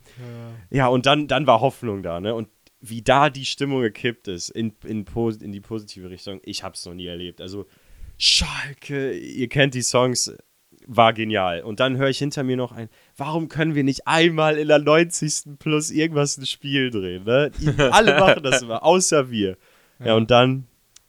ja, 0.70 0.88
und 0.88 1.06
dann, 1.06 1.28
dann 1.28 1.46
war 1.46 1.60
Hoffnung 1.60 2.02
da, 2.02 2.20
ne? 2.20 2.34
Und 2.34 2.48
wie 2.80 3.02
da 3.02 3.30
die 3.30 3.44
Stimmung 3.44 3.82
gekippt 3.82 4.26
ist 4.26 4.48
in, 4.48 4.74
in, 4.84 5.04
in 5.40 5.52
die 5.52 5.60
positive 5.60 6.10
Richtung, 6.10 6.40
ich 6.42 6.64
hab's 6.64 6.84
noch 6.84 6.94
nie 6.94 7.06
erlebt. 7.06 7.40
Also, 7.40 7.66
Schalke, 8.18 9.12
ihr 9.12 9.48
kennt 9.48 9.74
die 9.74 9.82
Songs, 9.82 10.32
war 10.86 11.12
genial. 11.12 11.62
Und 11.62 11.80
dann 11.80 11.96
höre 11.96 12.08
ich 12.08 12.18
hinter 12.18 12.42
mir 12.42 12.56
noch 12.56 12.72
ein, 12.72 12.88
warum 13.16 13.48
können 13.48 13.74
wir 13.74 13.84
nicht 13.84 14.06
einmal 14.06 14.56
in 14.58 14.68
der 14.68 14.78
90. 14.78 15.58
plus 15.58 15.90
irgendwas 15.90 16.36
ein 16.38 16.46
Spiel 16.46 16.90
drehen? 16.90 17.24
Ne? 17.24 17.50
Alle 17.90 18.18
machen 18.20 18.42
das 18.42 18.62
immer, 18.62 18.84
außer 18.84 19.30
wir. 19.30 19.56
Ja, 19.98 20.06
Ja. 20.06 20.14
und 20.16 20.30
dann 20.30 20.66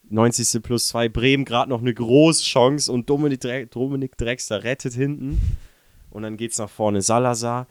90. 0.10 0.62
plus 0.62 0.88
2, 0.90 1.10
Bremen 1.10 1.46
gerade 1.46 1.70
noch 1.70 1.82
eine 1.82 1.94
große 1.94 2.44
Chance 2.44 2.92
und 2.92 3.10
Dominik, 3.10 3.40
Dre 3.40 3.66
Dominik 3.68 4.18
Drexler 4.18 4.64
rettet 4.64 4.94
hinten. 4.94 5.40
Und 6.12 6.24
dann 6.24 6.38
geht's 6.38 6.60
nach 6.60 6.70
vorne. 6.70 7.02
Salazar 7.02 7.68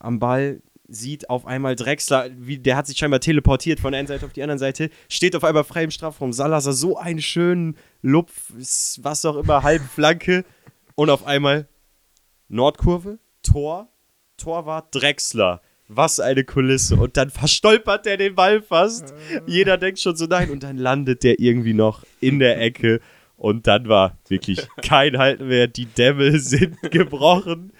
am 0.00 0.18
Ball 0.18 0.60
sieht 0.88 1.28
auf 1.28 1.46
einmal 1.46 1.76
Drexler, 1.76 2.30
wie, 2.36 2.58
der 2.58 2.76
hat 2.76 2.86
sich 2.86 2.96
scheinbar 2.96 3.20
teleportiert 3.20 3.78
von 3.78 3.92
der 3.92 3.98
einen 3.98 4.08
Seite 4.08 4.24
auf 4.24 4.32
die 4.32 4.42
andere 4.42 4.58
Seite, 4.58 4.88
steht 5.08 5.36
auf 5.36 5.44
einmal 5.44 5.62
frei 5.64 5.84
im 5.84 5.90
Strafraum. 5.90 6.32
Salazar 6.32 6.72
so 6.72 6.96
einen 6.96 7.20
schönen 7.20 7.76
Lupf, 8.00 8.50
was 9.02 9.24
auch 9.26 9.36
immer, 9.36 9.62
Halbflanke. 9.62 10.44
Und 10.98 11.10
auf 11.10 11.24
einmal 11.28 11.68
Nordkurve, 12.48 13.20
Tor, 13.44 13.86
Torwart 14.36 14.92
Drexler. 14.92 15.62
Was 15.86 16.18
eine 16.18 16.42
Kulisse. 16.42 16.96
Und 16.96 17.16
dann 17.16 17.30
verstolpert 17.30 18.04
der 18.04 18.16
den 18.16 18.34
Ball 18.34 18.60
fast. 18.60 19.14
Jeder 19.46 19.78
denkt 19.78 20.00
schon 20.00 20.16
so 20.16 20.26
nein. 20.26 20.50
Und 20.50 20.64
dann 20.64 20.76
landet 20.76 21.22
der 21.22 21.38
irgendwie 21.38 21.72
noch 21.72 22.02
in 22.18 22.40
der 22.40 22.60
Ecke. 22.60 23.00
Und 23.36 23.68
dann 23.68 23.88
war 23.88 24.18
wirklich 24.26 24.66
kein 24.82 25.18
Halten 25.18 25.46
mehr. 25.46 25.68
Die 25.68 25.86
Dämme 25.86 26.36
sind 26.40 26.82
gebrochen. 26.90 27.72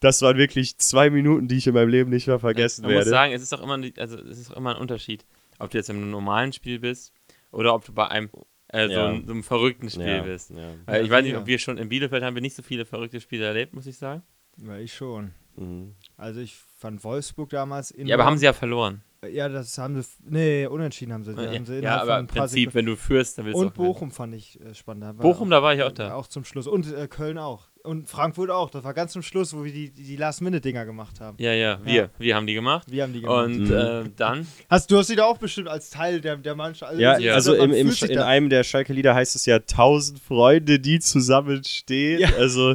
Das 0.00 0.20
waren 0.20 0.36
wirklich 0.36 0.76
zwei 0.78 1.08
Minuten, 1.08 1.46
die 1.46 1.58
ich 1.58 1.68
in 1.68 1.74
meinem 1.74 1.90
Leben 1.90 2.10
nicht 2.10 2.26
mehr 2.26 2.40
vergessen 2.40 2.82
Man 2.82 2.90
muss 2.90 2.98
werde. 3.04 3.10
sagen, 3.10 3.32
es 3.32 3.42
ist 3.42 3.54
auch 3.54 3.62
immer, 3.62 3.78
also 3.96 4.18
es 4.18 4.40
ist 4.40 4.50
auch 4.52 4.56
immer 4.56 4.74
ein 4.74 4.80
Unterschied, 4.80 5.24
ob 5.60 5.70
du 5.70 5.78
jetzt 5.78 5.88
im 5.88 6.10
normalen 6.10 6.52
Spiel 6.52 6.80
bist 6.80 7.12
oder 7.52 7.74
ob 7.74 7.84
du 7.84 7.92
bei 7.92 8.08
einem 8.08 8.28
äh, 8.72 8.86
so, 8.86 8.92
Ja. 8.92 9.08
einem, 9.08 9.26
so 9.26 9.32
einem 9.32 9.42
verrückten 9.42 9.90
Spiel 9.90 10.06
ja, 10.06 10.22
bist. 10.22 10.50
ja. 10.50 10.98
Ich 11.00 11.10
weiß 11.10 11.24
nicht, 11.24 11.36
ob 11.36 11.46
wir 11.46 11.58
schon 11.58 11.78
in 11.78 11.88
Bielefeld 11.88 12.22
haben 12.22 12.34
wir 12.34 12.42
nicht 12.42 12.56
so 12.56 12.62
viele 12.62 12.84
verrückte 12.84 13.20
Spiele 13.20 13.44
erlebt, 13.44 13.74
muss 13.74 13.86
ich 13.86 13.96
sagen. 13.96 14.22
Ja, 14.56 14.76
ich 14.76 14.92
schon. 14.94 15.32
Mhm. 15.56 15.94
Also 16.16 16.40
ich 16.40 16.56
fand 16.78 17.02
Wolfsburg 17.04 17.50
damals 17.50 17.90
in 17.90 18.06
Ja, 18.06 18.16
aber 18.16 18.24
haben 18.24 18.38
sie 18.38 18.44
ja 18.44 18.52
verloren. 18.52 19.02
Ja, 19.28 19.48
das 19.48 19.76
haben 19.76 20.00
sie. 20.00 20.08
Nee, 20.24 20.66
unentschieden 20.66 21.12
haben 21.12 21.24
sie. 21.24 21.32
Ja, 21.32 21.52
haben 21.52 21.66
sie 21.66 21.80
ja 21.80 22.00
aber 22.00 22.18
im 22.18 22.24
ein 22.24 22.26
Prinzip, 22.26 22.74
wenn 22.74 22.86
du 22.86 22.96
führst, 22.96 23.36
dann 23.36 23.44
willst 23.44 23.60
du 23.60 23.66
Und. 23.66 23.74
Bochum 23.74 24.10
fand 24.10 24.34
ich 24.34 24.58
äh, 24.60 24.74
spannend. 24.74 25.02
Da 25.02 25.12
Bochum, 25.12 25.48
auch, 25.48 25.50
da 25.50 25.62
war 25.62 25.74
ich 25.74 25.82
auch 25.82 25.92
da. 25.92 26.14
Auch 26.14 26.26
zum 26.26 26.44
Schluss. 26.44 26.66
Und 26.66 26.90
äh, 26.92 27.06
Köln 27.06 27.36
auch. 27.36 27.68
Und 27.82 28.08
Frankfurt 28.10 28.50
auch. 28.50 28.68
Das 28.70 28.84
war 28.84 28.92
ganz 28.92 29.12
zum 29.12 29.22
Schluss, 29.22 29.54
wo 29.54 29.64
wir 29.64 29.72
die, 29.72 29.90
die, 29.90 30.16
Last-Minute-Dinger 30.16 30.84
gemacht 30.84 31.18
haben. 31.20 31.36
Ja, 31.40 31.52
ja, 31.54 31.78
wir. 31.84 31.92
Ja. 31.94 32.10
Wir 32.18 32.36
haben 32.36 32.46
die 32.46 32.52
gemacht. 32.54 32.86
Wir 32.90 33.02
haben 33.04 33.12
die 33.14 33.22
gemacht. 33.22 33.46
Und 33.46 33.68
Mhm. 33.68 33.72
äh, 33.72 34.10
dann, 34.16 34.46
hast, 34.68 34.90
du 34.90 34.98
hast 34.98 35.06
sie 35.06 35.16
da 35.16 35.24
auch 35.24 35.38
bestimmt 35.38 35.68
als 35.68 35.88
Teil 35.90 36.20
der, 36.20 36.36
der 36.36 36.54
Mannschaft. 36.54 36.98
Ja, 36.98 37.18
Ja. 37.18 37.34
also 37.34 37.56
man 37.56 37.72
im, 37.72 37.88
im, 37.88 38.10
in 38.10 38.18
einem 38.18 38.50
der 38.50 38.64
Schalke-Lieder 38.64 39.14
heißt 39.14 39.34
es 39.34 39.46
ja 39.46 39.60
tausend 39.60 40.20
Freunde, 40.20 40.78
die 40.78 41.00
zusammenstehen. 41.00 42.20
Ja. 42.20 42.30
Also 42.36 42.74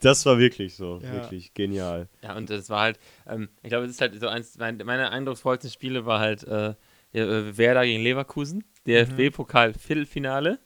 das 0.00 0.26
war 0.26 0.38
wirklich 0.38 0.74
so, 0.74 1.00
Ja. 1.02 1.12
wirklich 1.14 1.54
genial. 1.54 2.08
ja, 2.22 2.36
und 2.36 2.50
das 2.50 2.68
war 2.68 2.80
halt, 2.82 2.98
ähm, 3.26 3.48
ich 3.62 3.70
glaube, 3.70 3.86
es 3.86 3.92
ist 3.92 4.00
halt 4.02 4.20
so 4.20 4.28
eins, 4.28 4.58
mein, 4.58 4.76
meine 4.84 5.10
eindrucksvollsten 5.10 5.70
Spiele 5.70 6.04
war 6.04 6.20
halt 6.20 6.44
äh, 6.44 6.74
äh, 7.14 7.56
Werder 7.56 7.86
gegen 7.86 8.02
Leverkusen, 8.02 8.64
DFB-Pokal-Viertelfinale 8.86 10.58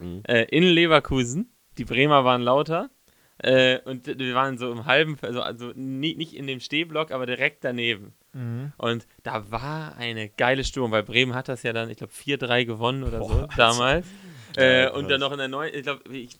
Mhm. 0.00 0.22
äh, 0.26 0.42
in 0.50 0.64
Leverkusen. 0.64 1.50
Die 1.78 1.84
Bremer 1.84 2.24
waren 2.24 2.42
lauter. 2.42 2.90
Äh, 3.38 3.80
und 3.84 4.06
wir 4.06 4.34
waren 4.34 4.58
so 4.58 4.70
im 4.70 4.86
halben, 4.86 5.16
also, 5.22 5.42
also 5.42 5.72
nie, 5.74 6.14
nicht 6.14 6.34
in 6.34 6.46
dem 6.46 6.60
Stehblock, 6.60 7.10
aber 7.10 7.26
direkt 7.26 7.64
daneben. 7.64 8.14
Mhm. 8.32 8.72
Und 8.76 9.06
da 9.22 9.50
war 9.50 9.96
eine 9.96 10.28
geile 10.28 10.64
Stimmung, 10.64 10.90
weil 10.92 11.02
Bremen 11.02 11.34
hat 11.34 11.48
das 11.48 11.62
ja 11.62 11.72
dann, 11.72 11.90
ich 11.90 11.98
glaube, 11.98 12.12
4-3 12.12 12.64
gewonnen 12.64 13.02
oder 13.02 13.22
so 13.22 13.28
Boah, 13.28 13.48
damals. 13.56 14.06
Äh, 14.56 14.88
und 14.88 15.10
dann 15.10 15.18
noch 15.18 15.32
in 15.32 15.38
der 15.38 15.48
neuen, 15.48 15.74
ich 15.74 15.82
glaube, 15.82 16.16
ich, 16.16 16.38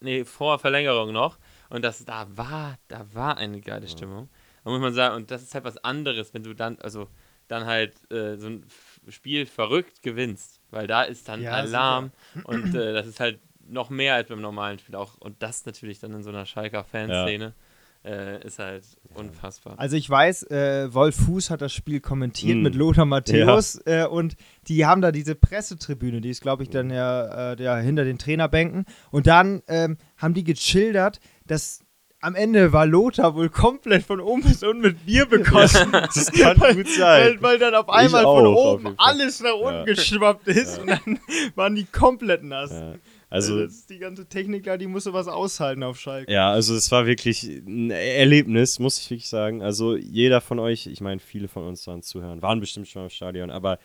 nee, 0.00 0.24
vor 0.24 0.58
Verlängerung 0.58 1.12
noch. 1.12 1.38
Und 1.70 1.84
das, 1.84 2.04
da 2.04 2.26
war, 2.36 2.76
da 2.88 3.06
war 3.14 3.36
eine 3.36 3.60
geile 3.60 3.86
Stimmung. 3.86 4.28
Da 4.64 4.70
muss 4.70 4.80
man 4.80 4.92
sagen, 4.92 5.14
und 5.14 5.30
das 5.30 5.44
ist 5.44 5.54
halt 5.54 5.62
was 5.62 5.76
anderes, 5.78 6.34
wenn 6.34 6.42
du 6.42 6.52
dann, 6.52 6.76
also 6.80 7.08
dann 7.48 7.66
halt 7.66 8.10
äh, 8.10 8.36
so 8.36 8.48
ein 8.48 8.66
Spiel 9.08 9.46
verrückt 9.46 10.02
gewinnst, 10.02 10.60
weil 10.70 10.86
da 10.86 11.02
ist 11.02 11.28
dann 11.28 11.42
Ja, 11.42 11.52
Alarm 11.52 12.10
und 12.44 12.74
äh, 12.74 12.92
das 12.92 13.06
ist 13.06 13.20
halt 13.20 13.38
noch 13.68 13.90
mehr 13.90 14.14
als 14.14 14.28
beim 14.28 14.40
normalen 14.40 14.78
Spiel 14.78 14.94
auch. 14.96 15.16
Und 15.18 15.42
das 15.42 15.64
natürlich 15.66 15.98
dann 16.00 16.12
in 16.12 16.22
so 16.22 16.30
einer 16.30 16.46
Schalker 16.46 16.84
Fanszene 16.84 17.54
äh, 18.04 18.44
ist 18.46 18.58
halt 18.58 18.84
unfassbar. 19.14 19.78
Also 19.78 19.96
ich 19.96 20.08
weiß, 20.10 20.44
äh, 20.50 20.92
Wolf 20.92 21.16
Fuß 21.16 21.48
hat 21.50 21.62
das 21.62 21.72
Spiel 21.72 22.00
kommentiert 22.00 22.58
Mm. 22.58 22.62
mit 22.62 22.74
Lothar 22.74 23.06
Matthäus 23.06 23.80
äh, 23.86 24.04
und 24.04 24.36
die 24.68 24.84
haben 24.84 25.00
da 25.00 25.10
diese 25.10 25.34
Pressetribüne, 25.34 26.20
die 26.20 26.28
ist 26.28 26.42
glaube 26.42 26.62
ich 26.64 26.68
dann 26.70 26.90
ja, 26.90 27.52
äh, 27.52 27.56
der, 27.56 27.76
hinter 27.76 28.04
den 28.04 28.18
Trainerbänken 28.18 28.84
und 29.10 29.26
dann 29.26 29.62
ähm, 29.68 29.96
haben 30.18 30.34
die 30.34 30.44
geschildert, 30.44 31.18
dass 31.46 31.80
am 32.20 32.34
Ende 32.34 32.72
war 32.72 32.86
Lothar 32.86 33.34
wohl 33.34 33.50
komplett 33.50 34.02
von 34.02 34.18
oben 34.20 34.42
bis 34.42 34.62
unten 34.62 34.80
mit 34.82 35.04
Bier 35.06 35.26
bekossen. 35.26 35.90
Das 35.92 36.30
kann 36.32 36.56
gut 36.74 36.88
sein. 36.88 37.36
Weil, 37.36 37.42
weil 37.42 37.58
dann 37.58 37.74
auf 37.74 37.88
einmal 37.90 38.24
auch, 38.24 38.36
von 38.38 38.46
oben 38.46 38.94
alles 38.98 39.40
nach 39.40 39.54
unten 39.54 39.80
Ja. 39.80 39.84
geschwappt 39.84 40.48
ist 40.48 40.78
und 40.78 40.88
dann 40.88 41.18
waren 41.54 41.74
die 41.74 41.84
komplett 41.84 42.42
nass. 42.42 42.70
Also 43.30 43.64
das 43.64 43.74
ist 43.74 43.90
die 43.90 43.98
ganze 43.98 44.26
Technik 44.28 44.64
da, 44.64 44.76
die 44.76 44.86
musste 44.86 45.12
was 45.12 45.26
aushalten 45.28 45.82
auf 45.82 45.98
Schalke. 45.98 46.32
Ja, 46.32 46.50
also 46.52 46.74
es 46.74 46.90
war 46.92 47.06
wirklich 47.06 47.42
ein 47.44 47.90
Erlebnis, 47.90 48.78
muss 48.78 48.98
ich 49.00 49.10
wirklich 49.10 49.28
sagen. 49.28 49.62
Also 49.62 49.96
jeder 49.96 50.40
von 50.40 50.58
euch, 50.58 50.86
ich 50.86 51.00
meine, 51.00 51.20
viele 51.20 51.48
von 51.48 51.64
uns 51.64 51.86
waren 51.86 52.02
zuhören, 52.02 52.42
waren 52.42 52.60
bestimmt 52.60 52.86
schon 52.88 53.04
im 53.04 53.10
Stadion, 53.10 53.50
aber 53.50 53.78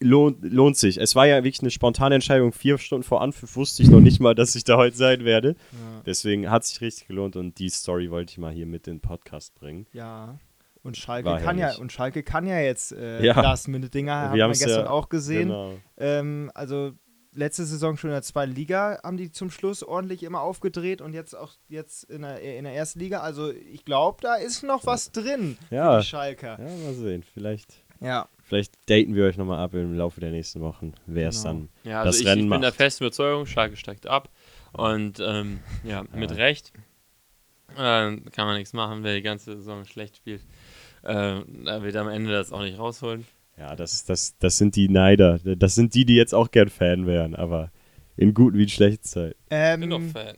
lohnt, 0.00 0.38
lohnt 0.42 0.76
sich. 0.76 0.96
Es 0.98 1.14
war 1.16 1.26
ja 1.26 1.36
wirklich 1.44 1.60
eine 1.60 1.70
spontane 1.70 2.14
Entscheidung. 2.14 2.52
Vier 2.52 2.78
Stunden 2.78 3.02
vor 3.02 3.20
Anpfiff 3.20 3.56
wusste 3.56 3.82
ich 3.82 3.90
noch 3.90 4.00
nicht 4.00 4.20
mal, 4.20 4.34
dass 4.34 4.54
ich 4.54 4.64
da 4.64 4.76
heute 4.76 4.96
sein 4.96 5.24
werde. 5.24 5.56
Ja. 5.72 6.02
Deswegen 6.06 6.50
hat 6.50 6.64
sich 6.64 6.80
richtig 6.80 7.08
gelohnt 7.08 7.36
und 7.36 7.58
die 7.58 7.68
Story 7.68 8.10
wollte 8.10 8.30
ich 8.32 8.38
mal 8.38 8.52
hier 8.52 8.66
mit 8.66 8.86
in 8.86 8.94
den 8.96 9.00
Podcast 9.00 9.54
bringen. 9.54 9.86
Ja. 9.92 10.38
Und 10.84 10.96
Schalke 10.96 11.28
War 11.28 11.40
kann 11.40 11.58
ja 11.58 11.76
und 11.76 11.90
Schalke 11.92 12.22
kann 12.22 12.46
ja 12.46 12.60
jetzt 12.60 12.92
äh, 12.92 13.22
Ja. 13.24 13.38
Last-Minute-Dinger, 13.40 14.14
haben 14.30 14.36
Wir 14.36 14.46
gestern 14.48 14.84
ja- 14.84 14.90
auch 14.90 15.08
gesehen. 15.08 15.48
Genau. 15.48 15.74
Ähm, 15.98 16.50
also 16.54 16.92
letzte 17.34 17.64
Saison 17.64 17.96
schon 17.96 18.10
in 18.10 18.14
der 18.14 18.22
zweiten 18.22 18.52
Liga 18.54 18.98
haben 19.02 19.16
die 19.16 19.30
zum 19.30 19.50
Schluss 19.50 19.82
ordentlich 19.82 20.22
immer 20.22 20.40
aufgedreht 20.40 21.00
und 21.00 21.12
jetzt 21.14 21.34
auch 21.34 21.52
jetzt 21.68 22.04
in 22.04 22.22
der, 22.22 22.40
in 22.40 22.64
der 22.64 22.74
ersten 22.74 22.98
Liga. 23.00 23.20
Also 23.20 23.50
ich 23.52 23.84
glaube, 23.84 24.18
da 24.22 24.34
ist 24.36 24.62
noch 24.62 24.86
was 24.86 25.12
drin 25.12 25.56
Ja. 25.70 25.94
für 25.96 26.00
die 26.02 26.06
Schalker. 26.06 26.58
Ja, 26.58 26.84
mal 26.84 26.94
sehen. 26.94 27.22
Vielleicht, 27.22 27.74
Ja. 28.00 28.28
vielleicht 28.42 28.74
daten 28.88 29.14
wir 29.14 29.24
euch 29.26 29.36
nochmal 29.36 29.58
ab 29.58 29.74
im 29.74 29.94
Laufe 29.96 30.20
der 30.20 30.30
nächsten 30.30 30.60
Wochen, 30.60 30.94
wer 31.06 31.28
es 31.28 31.42
Genau. 31.42 31.54
dann 31.54 31.68
Ja, 31.84 32.04
das 32.04 32.16
also 32.16 32.20
ich, 32.20 32.26
Rennen 32.28 32.44
ich 32.44 32.50
bin 32.50 32.60
der 32.62 32.72
festen 32.72 33.04
Überzeugung, 33.04 33.46
Schalke 33.46 33.76
steigt 33.76 34.06
ab. 34.06 34.28
Und 34.72 35.20
ähm, 35.20 35.60
ja, 35.84 36.04
mit 36.14 36.30
Recht. 36.32 36.72
Ähm, 37.76 38.24
kann 38.32 38.46
man 38.46 38.56
nichts 38.56 38.72
machen, 38.72 39.04
wer 39.04 39.14
die 39.14 39.22
ganze 39.22 39.56
Saison 39.56 39.84
schlecht 39.84 40.16
spielt. 40.16 40.40
Äh, 41.02 41.40
da 41.64 41.82
wird 41.82 41.96
am 41.96 42.08
Ende 42.08 42.32
das 42.32 42.50
auch 42.52 42.62
nicht 42.62 42.78
rausholen. 42.78 43.26
Ja, 43.58 43.74
das, 43.76 44.04
das, 44.04 44.36
das 44.38 44.56
sind 44.58 44.76
die 44.76 44.88
Neider. 44.88 45.38
Das 45.56 45.74
sind 45.74 45.94
die, 45.94 46.04
die 46.04 46.14
jetzt 46.14 46.34
auch 46.34 46.50
gern 46.50 46.68
Fan 46.68 47.06
wären, 47.06 47.34
aber 47.34 47.70
in 48.16 48.32
guten 48.34 48.56
wie 48.58 48.62
in 48.64 48.68
schlechten 48.68 49.04
Zeiten. 49.04 49.36
Ich 49.50 49.80
bin 49.80 49.90
doch 49.90 49.98
Ähm, 49.98 50.10
Fan. 50.10 50.36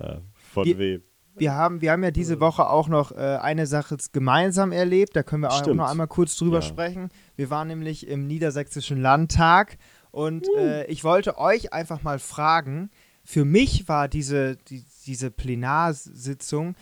Ja, 0.00 0.20
von 0.52 0.64
Die- 0.64 0.76
wem? 0.78 1.02
wir, 1.34 1.52
haben, 1.54 1.80
wir 1.80 1.92
haben 1.92 2.04
ja 2.04 2.10
diese 2.10 2.40
Woche 2.40 2.68
auch 2.68 2.88
noch 2.88 3.12
äh, 3.12 3.38
eine 3.40 3.66
Sache 3.66 3.96
gemeinsam 4.12 4.70
erlebt. 4.72 5.16
Da 5.16 5.22
können 5.22 5.42
wir 5.42 5.50
auch 5.50 5.58
Stimmt. 5.60 5.76
noch 5.76 5.90
einmal 5.90 6.08
kurz 6.08 6.36
drüber 6.36 6.56
Ja. 6.56 6.62
sprechen. 6.62 7.08
Wir 7.36 7.48
waren 7.48 7.68
nämlich 7.68 8.06
im 8.06 8.26
Niedersächsischen 8.26 9.00
Landtag 9.00 9.78
und 10.10 10.46
Uh. 10.48 10.58
äh, 10.58 10.86
ich 10.86 11.04
wollte 11.04 11.38
euch 11.38 11.72
einfach 11.72 12.02
mal 12.02 12.18
fragen, 12.18 12.90
für 13.24 13.44
mich 13.46 13.88
war 13.88 14.08
diese, 14.08 14.56
die, 14.68 14.84
diese 15.06 15.30
Plenarsitzung 15.30 16.74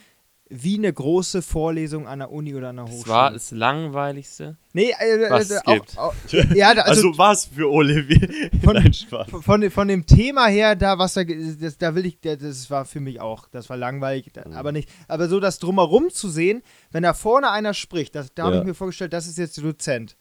wie 0.53 0.77
eine 0.77 0.91
große 0.91 1.41
Vorlesung 1.41 2.07
an 2.07 2.19
der 2.19 2.31
Uni 2.31 2.53
oder 2.53 2.69
an 2.69 2.75
der 2.75 2.85
Das 2.85 2.93
Hochschule. 2.95 3.15
war 3.15 3.31
das 3.31 3.51
Langweiligste. 3.51 4.57
nee, 4.73 4.91
äh, 4.99 5.29
was 5.29 5.49
äh, 5.49 5.55
es 5.55 5.65
auch, 5.67 5.73
gibt. 5.73 5.97
Auch, 5.97 6.13
ja, 6.55 6.73
da- 6.73 6.81
also, 6.83 7.07
Also, 7.07 7.17
was 7.17 7.45
für 7.45 7.69
Olivier? 7.69 8.29
Von- 8.63 8.73
Nein, 8.75 8.93
Spaß. 8.93 9.27
von, 9.41 9.61
dem- 9.61 9.71
von 9.71 9.87
dem 9.87 10.05
Thema 10.05 10.47
her, 10.47 10.75
da 10.75 10.97
was 10.99 11.13
da, 11.13 11.23
das, 11.23 11.77
da 11.77 11.95
will 11.95 12.05
ich, 12.05 12.19
da- 12.19 12.35
das 12.35 12.69
war 12.69 12.85
für 12.85 12.99
mich 12.99 13.19
auch, 13.21 13.47
das 13.49 13.69
war 13.69 13.77
langweilig, 13.77 14.31
Mhm. 14.45 14.53
aber 14.53 14.71
nicht, 14.71 14.89
aber 15.07 15.27
so 15.29 15.39
das 15.39 15.59
drumherum 15.59 16.09
zu 16.09 16.29
sehen, 16.29 16.61
wenn 16.91 17.03
da 17.03 17.13
vorne 17.13 17.49
einer 17.49 17.73
spricht, 17.73 18.15
das, 18.15 18.33
da 18.33 18.43
habe 18.43 18.55
Ja. 18.55 18.61
ich 18.61 18.67
mir 18.67 18.73
vorgestellt, 18.73 19.13
das 19.13 19.27
ist 19.27 19.37
jetzt 19.37 19.57
der 19.57 19.63
Dozent, 19.63 20.17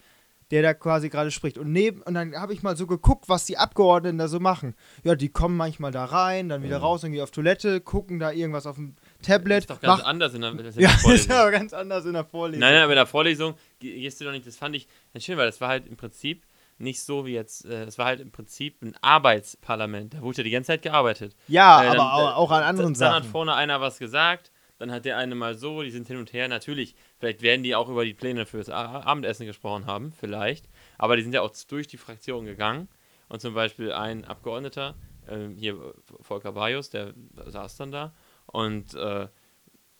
der 0.51 0.62
da 0.62 0.75
quasi 0.75 1.09
gerade 1.11 1.31
spricht 1.31 1.59
und 1.59 1.71
neben 1.71 2.03
und 2.03 2.14
dann 2.14 2.35
habe 2.35 2.53
ich 2.53 2.62
mal 2.64 2.77
so 2.77 2.88
geguckt, 2.88 3.29
was 3.29 3.45
die 3.47 3.57
Abgeordneten 3.57 4.19
da 4.19 4.27
so 4.27 4.40
machen. 4.40 4.75
Ja, 5.05 5.14
die 5.14 5.29
kommen 5.29 5.57
manchmal 5.57 5.93
da 5.93 6.05
rein, 6.05 6.49
dann 6.49 6.64
wieder 6.64 6.79
Mhm. 6.79 6.85
raus, 6.85 7.01
dann 7.03 7.12
gehen 7.12 7.23
auf 7.23 7.31
Toilette, 7.31 7.81
gucken 7.81 8.19
da 8.19 8.33
irgendwas 8.33 8.66
auf 8.66 8.75
dem 8.77 8.97
Das 8.97 9.10
Tablet, 9.22 9.59
ist 9.61 9.70
doch 9.70 9.80
ganz 9.80 9.98
machen- 9.98 10.06
anders 10.09 10.35
in 10.35 10.40
der, 10.42 10.50
in 10.52 10.72
ja, 10.80 10.90
ist 11.12 11.30
aber 11.30 11.50
ganz 11.50 11.72
anders 11.72 12.04
in 12.04 12.12
der 12.14 12.24
Vorlesung. 12.24 12.61
Nein, 12.61 12.74
nein, 12.74 12.83
aber 12.83 12.92
in 12.92 12.96
der 12.96 13.06
Vorlesung 13.06 13.54
ge- 13.78 13.98
gehst 14.00 14.20
du 14.20 14.24
doch 14.24 14.33
nicht, 14.33 14.46
das 14.46 14.56
fand 14.56 14.74
ich 14.76 14.87
ganz 15.12 15.24
schön, 15.24 15.37
weil 15.37 15.46
das 15.46 15.61
war 15.61 15.68
halt 15.68 15.87
im 15.87 15.96
Prinzip 15.96 16.44
nicht 16.78 17.00
so 17.02 17.26
wie 17.26 17.33
jetzt, 17.35 17.66
äh, 17.66 17.85
es 17.85 17.98
war 17.98 18.06
halt 18.06 18.20
im 18.20 18.30
Prinzip 18.30 18.80
ein 18.83 18.94
Arbeitsparlament. 19.02 20.14
Da 20.14 20.22
wurde 20.22 20.38
ja 20.38 20.44
die 20.44 20.50
ganze 20.50 20.68
Zeit 20.68 20.83
gearbeitet. 20.83 21.35
Ja, 21.48 21.83
Äh, 21.83 21.87
aber 21.88 21.96
dann- 21.96 22.06
auch, 22.06 22.37
auch 22.37 22.50
an 22.50 22.62
anderen 22.62 22.94
dann, 22.94 23.00
Dann 23.00 23.12
hat 23.14 23.22
Sachen. 23.22 23.30
vorne 23.33 23.54
einer 23.54 23.80
was 23.80 23.98
gesagt, 23.98 24.50
dann 24.78 24.90
hat 24.90 25.04
der 25.04 25.18
eine 25.18 25.35
mal 25.35 25.54
so, 25.56 25.83
die 25.83 25.90
sind 25.90 26.06
hin 26.09 26.16
und 26.16 26.33
her. 26.33 26.48
Natürlich, 26.48 26.94
vielleicht 27.18 27.42
werden 27.42 27.62
die 27.62 27.74
auch 27.74 27.88
über 27.90 28.04
die 28.06 28.14
Pläne 28.14 28.46
fürs 28.46 28.70
Abendessen 28.70 29.44
gesprochen 29.44 29.85
haben, 29.85 30.11
vielleicht. 30.18 30.70
Aber 30.96 31.16
die 31.16 31.22
sind 31.22 31.35
ja 31.35 31.42
auch 31.42 31.52
durch 31.68 31.87
die 31.87 31.98
Fraktion 31.98 32.46
gegangen. 32.46 32.88
Und 33.28 33.40
zum 33.42 33.52
Beispiel 33.54 33.92
ein 33.92 34.24
Abgeordneter 34.24 34.94
ähm, 35.28 35.54
hier 35.56 35.76
Volker 36.22 36.52
Bajus, 36.52 36.88
der 36.90 37.12
saß 37.46 37.76
dann 37.76 37.92
da 37.92 38.12
und 38.53 38.95
äh, 38.95 39.29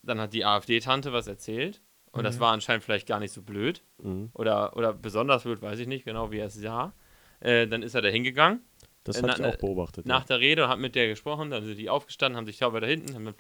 dann 0.03 0.21
hat 0.21 0.33
die 0.33 0.45
AfD-Tante 0.45 1.13
was 1.13 1.27
erzählt 1.27 1.81
und 2.13 2.25
das 2.25 2.37
Mhm. 2.37 2.41
war 2.41 2.53
anscheinend 2.53 2.85
vielleicht 2.85 3.07
gar 3.07 3.21
nicht 3.21 3.33
so 3.33 3.43
blöd 3.43 3.83
Mhm. 3.99 4.31
oder, 4.33 4.77
oder 4.77 4.93
besonders 4.93 5.43
blöd, 5.45 5.61
weiß 5.63 5.79
ich 5.79 5.87
nicht 5.87 6.05
genau, 6.05 6.31
wie 6.31 6.39
er 6.39 6.47
es 6.47 6.55
sah. 6.55 6.93
Äh, 7.41 7.67
dann 7.67 7.83
ist 7.83 7.95
er 7.95 8.03
da 8.03 8.09
hingegangen 8.09 8.61
Das 9.05 9.17
Äh, 9.17 9.23
hatte 9.23 9.43
na- 9.43 9.49
ich 9.49 9.55
auch 9.55 9.59
beobachtet. 9.61 10.07
nach 10.07 10.25
der 10.25 10.41
Rede 10.41 10.65
und 10.65 10.71
hat 10.71 10.79
mit 10.79 10.95
der 10.95 11.09
gesprochen, 11.09 11.51
dann 11.51 11.65
sind 11.65 11.77
die 11.79 11.89
aufgestanden, 11.91 12.37
haben 12.37 12.47
sich 12.47 12.59
sauber 12.59 12.81
da 12.81 12.87
hinten 12.87 13.15
haben 13.15 13.25
mit, 13.25 13.37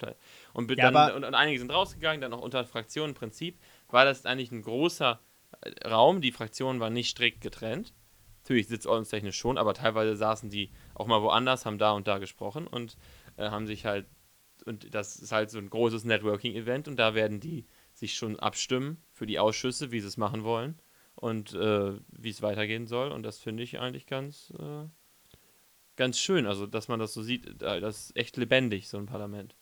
und, 0.54 0.70
Ja, 0.76 0.90
dann, 0.90 1.14
und, 1.16 1.24
und 1.24 1.34
einige 1.34 1.58
sind 1.58 1.70
rausgegangen, 1.72 2.20
dann 2.20 2.32
auch 2.32 2.40
unter 2.42 2.64
Fraktionen. 2.64 3.10
Im 3.10 3.14
Prinzip 3.14 3.58
war 3.88 4.04
das 4.04 4.24
eigentlich 4.26 4.52
ein 4.52 4.62
großer 4.62 5.20
äh, 5.62 5.88
Raum, 5.88 6.20
die 6.20 6.32
Fraktionen 6.32 6.80
waren 6.80 6.92
nicht 6.92 7.10
strikt 7.10 7.40
getrennt. 7.40 7.92
Natürlich 8.42 8.68
sitzordnungstechnisch 8.68 9.36
schon, 9.36 9.58
aber 9.58 9.74
teilweise 9.74 10.16
saßen 10.16 10.48
die 10.48 10.70
auch 10.94 11.06
mal 11.06 11.20
woanders, 11.22 11.66
haben 11.66 11.78
da 11.78 11.92
und 11.92 12.06
da 12.08 12.18
gesprochen 12.18 12.66
und 12.66 12.96
äh, 13.36 13.50
haben 13.50 13.66
sich 13.66 13.84
halt, 13.84 14.06
und 14.62 14.94
das 14.94 15.16
ist 15.16 15.32
halt 15.32 15.50
so 15.50 15.58
ein 15.58 15.70
großes 15.70 16.04
Networking-Event 16.04 16.88
und 16.88 16.96
da 16.96 17.14
werden 17.14 17.40
die 17.40 17.66
sich 17.92 18.14
schon 18.14 18.38
abstimmen 18.38 19.02
für 19.12 19.26
die 19.26 19.38
Ausschüsse, 19.38 19.90
wie 19.92 20.00
sie 20.00 20.08
es 20.08 20.16
machen 20.16 20.44
wollen 20.44 20.80
und 21.14 21.52
äh, 21.54 21.92
wie 22.08 22.30
es 22.30 22.42
weitergehen 22.42 22.86
soll. 22.86 23.12
Und 23.12 23.22
das 23.22 23.38
finde 23.38 23.62
ich 23.62 23.78
eigentlich 23.78 24.06
ganz, 24.06 24.52
äh, 24.58 24.88
ganz 25.96 26.18
schön. 26.18 26.46
Also, 26.46 26.66
dass 26.66 26.88
man 26.88 26.98
das 26.98 27.12
so 27.12 27.22
sieht, 27.22 27.62
äh, 27.62 27.80
das 27.80 28.06
ist 28.06 28.16
echt 28.16 28.36
lebendig, 28.36 28.88
so 28.88 28.98
ein 28.98 29.06
Parlament. 29.06 29.54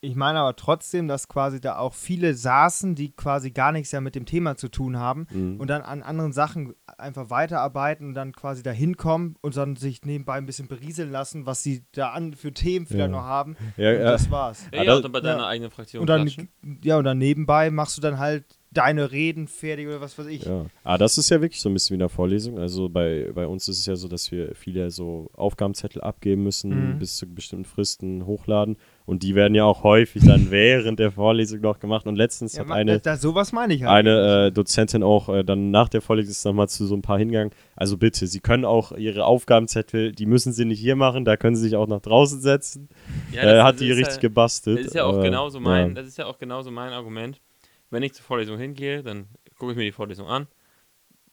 Ich 0.00 0.14
meine 0.14 0.38
aber 0.38 0.54
trotzdem, 0.54 1.08
dass 1.08 1.26
quasi 1.26 1.60
da 1.60 1.78
auch 1.78 1.92
viele 1.92 2.34
saßen, 2.34 2.94
die 2.94 3.10
quasi 3.10 3.50
gar 3.50 3.72
nichts 3.72 3.90
ja 3.90 4.00
mit 4.00 4.14
dem 4.14 4.26
Thema 4.26 4.54
zu 4.56 4.68
tun 4.68 4.96
haben 4.96 5.26
Mhm. 5.32 5.58
und 5.60 5.68
dann 5.68 5.82
an 5.82 6.04
anderen 6.04 6.32
Sachen 6.32 6.74
einfach 6.98 7.30
weiterarbeiten 7.30 8.06
und 8.06 8.14
dann 8.14 8.30
quasi 8.32 8.62
da 8.62 8.70
hinkommen 8.70 9.34
und 9.40 9.56
dann 9.56 9.74
sich 9.74 10.02
nebenbei 10.04 10.34
ein 10.34 10.46
bisschen 10.46 10.68
berieseln 10.68 11.10
lassen, 11.10 11.46
was 11.46 11.64
sie 11.64 11.82
da 11.92 12.10
an 12.10 12.34
für 12.34 12.52
Themen 12.52 12.86
vielleicht 12.86 13.10
Ja. 13.10 13.16
noch 13.16 13.24
haben. 13.24 13.56
Ja, 13.76 13.90
und 13.90 13.96
ja. 13.96 14.04
das 14.12 14.30
war's. 14.30 14.64
Ja, 14.72 14.78
ja, 14.78 14.84
das- 14.84 14.96
und 14.98 15.02
dann 15.02 15.12
bei 15.12 15.20
deiner 15.20 15.40
ja. 15.40 15.48
eigenen 15.48 15.70
Fraktion 15.72 16.00
Und 16.02 16.06
dann, 16.06 16.26
klatschen. 16.26 16.48
ja, 16.84 16.96
und 16.98 17.04
dann 17.04 17.18
nebenbei 17.18 17.70
machst 17.72 17.96
du 17.96 18.00
dann 18.00 18.18
halt 18.20 18.44
deine 18.70 19.10
Reden 19.10 19.48
fertig 19.48 19.88
oder 19.88 20.00
was 20.00 20.16
weiß 20.18 20.26
ich. 20.26 20.44
Ja. 20.44 20.66
Ah, 20.84 20.98
das 20.98 21.18
ist 21.18 21.30
ja 21.30 21.40
wirklich 21.40 21.60
so 21.60 21.70
ein 21.70 21.72
bisschen 21.72 21.94
wie 21.94 21.96
in 21.96 22.00
der 22.00 22.08
Vorlesung. 22.10 22.58
Also 22.58 22.88
bei, 22.88 23.32
bei 23.34 23.46
uns 23.48 23.66
ist 23.66 23.78
es 23.80 23.86
ja 23.86 23.96
so, 23.96 24.06
dass 24.08 24.30
wir 24.30 24.54
viele 24.54 24.90
so 24.90 25.30
Aufgabenzettel 25.32 26.02
abgeben 26.02 26.44
müssen, 26.44 26.92
Mhm. 26.94 26.98
bis 27.00 27.16
zu 27.16 27.26
bestimmten 27.26 27.64
Fristen 27.64 28.26
hochladen. 28.26 28.76
Und 29.08 29.22
die 29.22 29.34
werden 29.34 29.54
ja 29.54 29.64
auch 29.64 29.84
häufig 29.84 30.22
dann 30.26 30.50
während 30.50 30.98
der 30.98 31.10
Vorlesung 31.10 31.60
noch 31.62 31.80
gemacht. 31.80 32.06
Und 32.06 32.16
letztens 32.16 32.54
Ja, 32.56 32.64
hat 32.66 32.70
eine, 32.72 33.00
da, 33.00 33.16
sowas 33.16 33.52
meine 33.52 33.72
ich 33.72 33.82
halt. 33.84 33.90
eine 34.06 34.48
äh, 34.48 34.52
Dozentin 34.52 35.02
auch 35.02 35.30
äh, 35.30 35.42
dann 35.44 35.70
nach 35.70 35.88
der 35.88 36.02
Vorlesung 36.02 36.34
nochmal 36.52 36.68
zu 36.68 36.84
so 36.86 36.94
ein 36.94 37.00
paar 37.00 37.16
hingegangen. 37.18 37.50
Also 37.74 37.96
bitte, 37.96 38.26
Sie 38.26 38.40
können 38.40 38.66
auch 38.66 38.92
Ihre 38.92 39.24
Aufgabenzettel, 39.24 40.12
die 40.12 40.26
müssen 40.26 40.52
Sie 40.52 40.66
nicht 40.66 40.78
hier 40.80 40.94
machen, 40.94 41.24
da 41.24 41.38
können 41.38 41.56
Sie 41.56 41.62
sich 41.62 41.74
auch 41.74 41.86
nach 41.88 42.00
draußen 42.02 42.40
setzen. 42.42 42.90
Ja, 43.32 43.42
äh, 43.42 43.44
das- 43.46 43.64
hat 43.64 43.74
das 43.76 43.80
die 43.80 43.88
ist 43.88 43.96
richtig 43.96 44.14
ja, 44.16 44.20
gebastelt. 44.20 44.78
Das 44.80 44.86
ist 44.88 44.94
ja 44.94 45.04
auch 45.04 45.14
aber, 45.14 45.22
genauso 45.22 45.58
mein, 45.58 45.88
ja. 45.88 45.94
das 45.94 46.06
ist 46.06 46.18
ja 46.18 46.26
auch 46.26 46.38
genauso 46.38 46.70
mein 46.70 46.92
Argument. 46.92 47.40
Wenn 47.88 48.02
ich 48.02 48.12
zur 48.12 48.24
Vorlesung 48.26 48.58
hingehe, 48.58 49.02
dann 49.02 49.28
gucke 49.58 49.72
ich 49.72 49.78
mir 49.78 49.84
die 49.84 49.92
Vorlesung 49.92 50.26
an. 50.28 50.48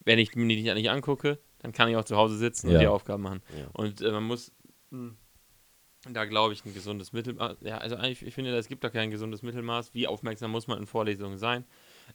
Wenn 0.06 0.18
ich 0.20 0.34
mir 0.36 0.48
die 0.48 0.62
nicht 0.74 0.90
angucke, 0.90 1.40
dann 1.60 1.74
kann 1.74 1.90
ich 1.90 1.98
auch 1.98 2.06
zu 2.06 2.16
Hause 2.16 2.38
sitzen 2.38 2.68
und 2.68 2.74
Ja. 2.76 2.80
die 2.80 2.88
Aufgaben 2.88 3.24
machen. 3.24 3.42
Ja. 3.60 3.66
Und 3.74 4.00
äh, 4.02 4.12
man 4.12 4.24
muss 4.24 4.54
mh, 4.92 5.12
da, 6.14 6.26
glaube 6.26 6.54
ich, 6.54 6.64
ein 6.66 6.74
gesundes 6.74 7.14
Mittelmaß. 7.14 7.58
Ja, 7.62 7.78
also 7.80 7.96
eigentlich, 7.96 8.22
ich 8.26 8.34
finde, 8.34 8.56
es 8.56 8.68
gibt 8.68 8.84
da 8.84 8.90
kein 8.90 9.12
gesundes 9.12 9.42
Mittelmaß. 9.42 9.94
Wie 9.94 10.08
aufmerksam 10.08 10.52
muss 10.52 10.68
man 10.68 10.78
in 10.80 10.86
Vorlesungen 10.86 11.38
sein? 11.38 11.66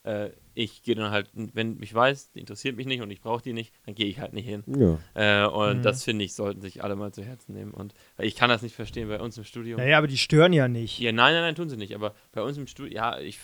Äh, 0.04 0.30
ich 0.54 0.82
gehe 0.82 0.94
dann 0.94 1.10
halt, 1.10 1.30
wenn 1.34 1.82
ich 1.82 1.92
weiß, 1.92 2.30
die 2.32 2.40
interessiert 2.40 2.76
mich 2.76 2.86
nicht 2.86 3.02
und 3.02 3.10
ich 3.10 3.20
brauche 3.20 3.42
die 3.42 3.52
nicht, 3.52 3.74
dann 3.86 3.94
gehe 3.94 4.06
ich 4.06 4.20
halt 4.20 4.32
nicht 4.32 4.46
hin. 4.46 4.62
Ja. 4.66 4.98
Äh, 5.44 5.48
und 5.48 5.78
Mhm. 5.78 5.82
das 5.82 6.04
finde 6.04 6.24
ich, 6.24 6.34
sollten 6.34 6.60
sich 6.60 6.82
alle 6.84 6.96
mal 6.96 7.12
zu 7.12 7.22
Herzen 7.24 7.52
nehmen. 7.54 7.72
Und 7.72 7.94
ich 8.18 8.36
kann 8.36 8.48
das 8.48 8.62
nicht 8.62 8.74
verstehen 8.76 9.08
bei 9.08 9.20
uns 9.20 9.36
im 9.38 9.44
Studium. 9.44 9.78
Naja, 9.80 9.98
aber 9.98 10.06
die 10.06 10.18
stören 10.18 10.52
ja 10.52 10.68
nicht. 10.68 10.98
Ja, 11.00 11.12
nein, 11.12 11.32
nein, 11.34 11.42
nein, 11.42 11.54
tun 11.56 11.68
sie 11.68 11.76
nicht. 11.76 11.94
Aber 11.94 12.14
bei 12.32 12.42
uns 12.42 12.56
im 12.56 12.66
Studium, 12.66 12.94
ja, 12.96 13.18
ich, 13.18 13.40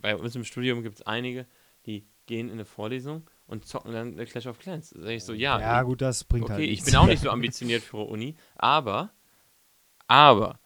bei 0.00 0.16
uns 0.16 0.36
im 0.36 0.44
Studium 0.44 0.82
gibt 0.82 0.96
es 1.00 1.06
einige, 1.06 1.46
die 1.86 2.06
gehen 2.26 2.46
in 2.46 2.52
eine 2.54 2.64
Vorlesung 2.64 3.28
und 3.48 3.66
zocken 3.66 3.92
dann 3.92 4.12
eine 4.12 4.24
Clash 4.26 4.46
of 4.46 4.58
Clans. 4.60 4.90
Da 4.90 5.00
sag 5.02 5.10
ich 5.10 5.24
so, 5.24 5.32
ja, 5.32 5.58
Ja, 5.60 5.80
ich, 5.80 5.86
gut, 5.86 6.00
das 6.00 6.22
bringt 6.22 6.44
okay, 6.44 6.52
halt 6.52 6.62
ich 6.62 6.70
nichts. 6.70 6.84
bin 6.86 6.94
auch 6.96 7.06
nicht 7.08 7.20
so 7.22 7.30
ambitioniert 7.30 7.82
für 7.82 7.96
Uni, 7.96 8.36
aber, 8.54 9.10
aber, 10.12 10.58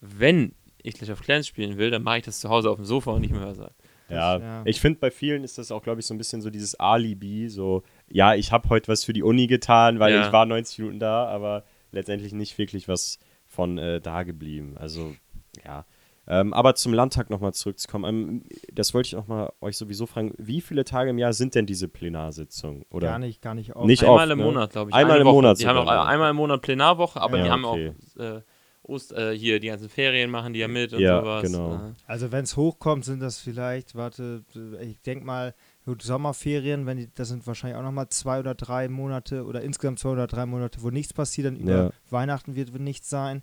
wenn 0.00 0.52
ich 0.82 0.94
Clash 0.94 1.10
of 1.10 1.22
Clans 1.22 1.46
spielen 1.48 1.78
will, 1.78 1.90
dann 1.90 2.02
mache 2.02 2.18
ich 2.18 2.24
das 2.24 2.40
zu 2.40 2.48
Hause 2.50 2.70
auf 2.70 2.76
dem 2.76 2.84
Sofa 2.84 3.10
und 3.12 3.22
nicht 3.22 3.30
im 3.30 3.40
Hörsaal. 3.40 3.72
Ja, 4.08 4.38
ja. 4.38 4.62
ich 4.66 4.80
finde, 4.80 5.00
bei 5.00 5.10
vielen 5.10 5.42
ist 5.42 5.58
das 5.58 5.72
auch, 5.72 5.82
glaube 5.82 6.00
ich, 6.00 6.06
so 6.06 6.14
ein 6.14 6.18
bisschen 6.18 6.40
so 6.42 6.50
dieses 6.50 6.78
Alibi, 6.78 7.48
so, 7.48 7.82
ja, 8.08 8.34
ich 8.34 8.52
habe 8.52 8.68
heute 8.68 8.88
was 8.88 9.02
für 9.02 9.12
die 9.12 9.22
Uni 9.24 9.46
getan, 9.48 9.98
weil 9.98 10.14
Ja. 10.14 10.26
ich 10.26 10.32
war 10.32 10.46
90 10.46 10.78
Minuten 10.78 11.00
da, 11.00 11.26
aber 11.26 11.64
letztendlich 11.90 12.32
nicht 12.32 12.56
wirklich 12.58 12.86
was 12.86 13.18
von 13.46 13.78
äh, 13.78 14.00
da 14.00 14.22
geblieben. 14.22 14.76
Also, 14.78 15.16
ja. 15.64 15.86
Ähm, 16.28 16.52
aber 16.52 16.74
zum 16.74 16.92
Landtag 16.92 17.30
nochmal 17.30 17.54
zurückzukommen, 17.54 18.04
ähm, 18.04 18.42
das 18.72 18.94
wollte 18.94 19.06
ich 19.08 19.12
nochmal 19.14 19.52
euch 19.60 19.76
sowieso 19.76 20.06
fragen, 20.06 20.34
wie 20.38 20.60
viele 20.60 20.84
Tage 20.84 21.10
im 21.10 21.18
Jahr 21.18 21.32
sind 21.32 21.54
denn 21.54 21.66
diese 21.66 21.88
Plenarsitzungen? 21.88 22.84
Oder? 22.90 23.08
Gar 23.08 23.18
nicht, 23.20 23.40
gar 23.42 23.54
nicht 23.54 23.74
oft. 23.74 23.86
Nicht 23.86 24.02
einmal 24.02 24.24
oft, 24.24 24.32
im 24.32 24.38
ne? 24.38 24.44
Monat, 24.44 24.72
glaube 24.72 24.90
ich. 24.90 24.94
Einmal 24.96 25.12
Eine 25.14 25.20
im 25.22 25.26
Woche. 25.26 25.34
Monat 25.34 25.60
Die 25.60 25.66
haben 25.66 25.78
auch 25.78 26.06
einmal 26.06 26.30
im 26.30 26.36
Monat 26.36 26.62
Plenarwoche, 26.62 27.20
aber 27.20 27.38
Ja, 27.38 27.44
die 27.44 27.50
haben 27.50 27.64
okay. 27.64 27.92
auch 28.16 28.20
äh, 28.20 28.40
Ost, 28.88 29.12
äh, 29.12 29.36
hier 29.36 29.58
die 29.60 29.68
ganzen 29.68 29.88
Ferien 29.88 30.30
machen 30.30 30.52
die 30.52 30.60
ja 30.60 30.68
mit 30.68 30.92
und 30.92 31.00
Ja, 31.00 31.20
sowas. 31.20 31.42
genau. 31.42 31.74
Äh, 31.88 31.92
Also 32.06 32.32
wenn 32.32 32.44
es 32.44 32.56
hochkommt, 32.56 33.04
sind 33.04 33.20
das 33.20 33.38
vielleicht, 33.38 33.94
warte, 33.94 34.44
ich 34.80 35.00
denke 35.02 35.24
mal, 35.24 35.54
gut, 35.84 36.02
Sommerferien, 36.02 36.86
wenn 36.86 36.96
die, 36.98 37.08
das 37.14 37.28
sind 37.28 37.46
wahrscheinlich 37.46 37.76
auch 37.78 37.82
nochmal 37.82 38.08
zwei 38.08 38.38
oder 38.40 38.54
drei 38.54 38.88
Monate 38.88 39.44
oder 39.44 39.62
insgesamt 39.62 39.98
zwei 39.98 40.10
oder 40.10 40.26
drei 40.26 40.46
Monate, 40.46 40.82
wo 40.82 40.90
nichts 40.90 41.12
passiert, 41.12 41.46
dann 41.48 41.56
über 41.56 41.72
Ja. 41.84 41.90
Weihnachten 42.10 42.54
wird, 42.54 42.72
wird 42.72 42.82
nichts 42.82 43.10
sein. 43.10 43.42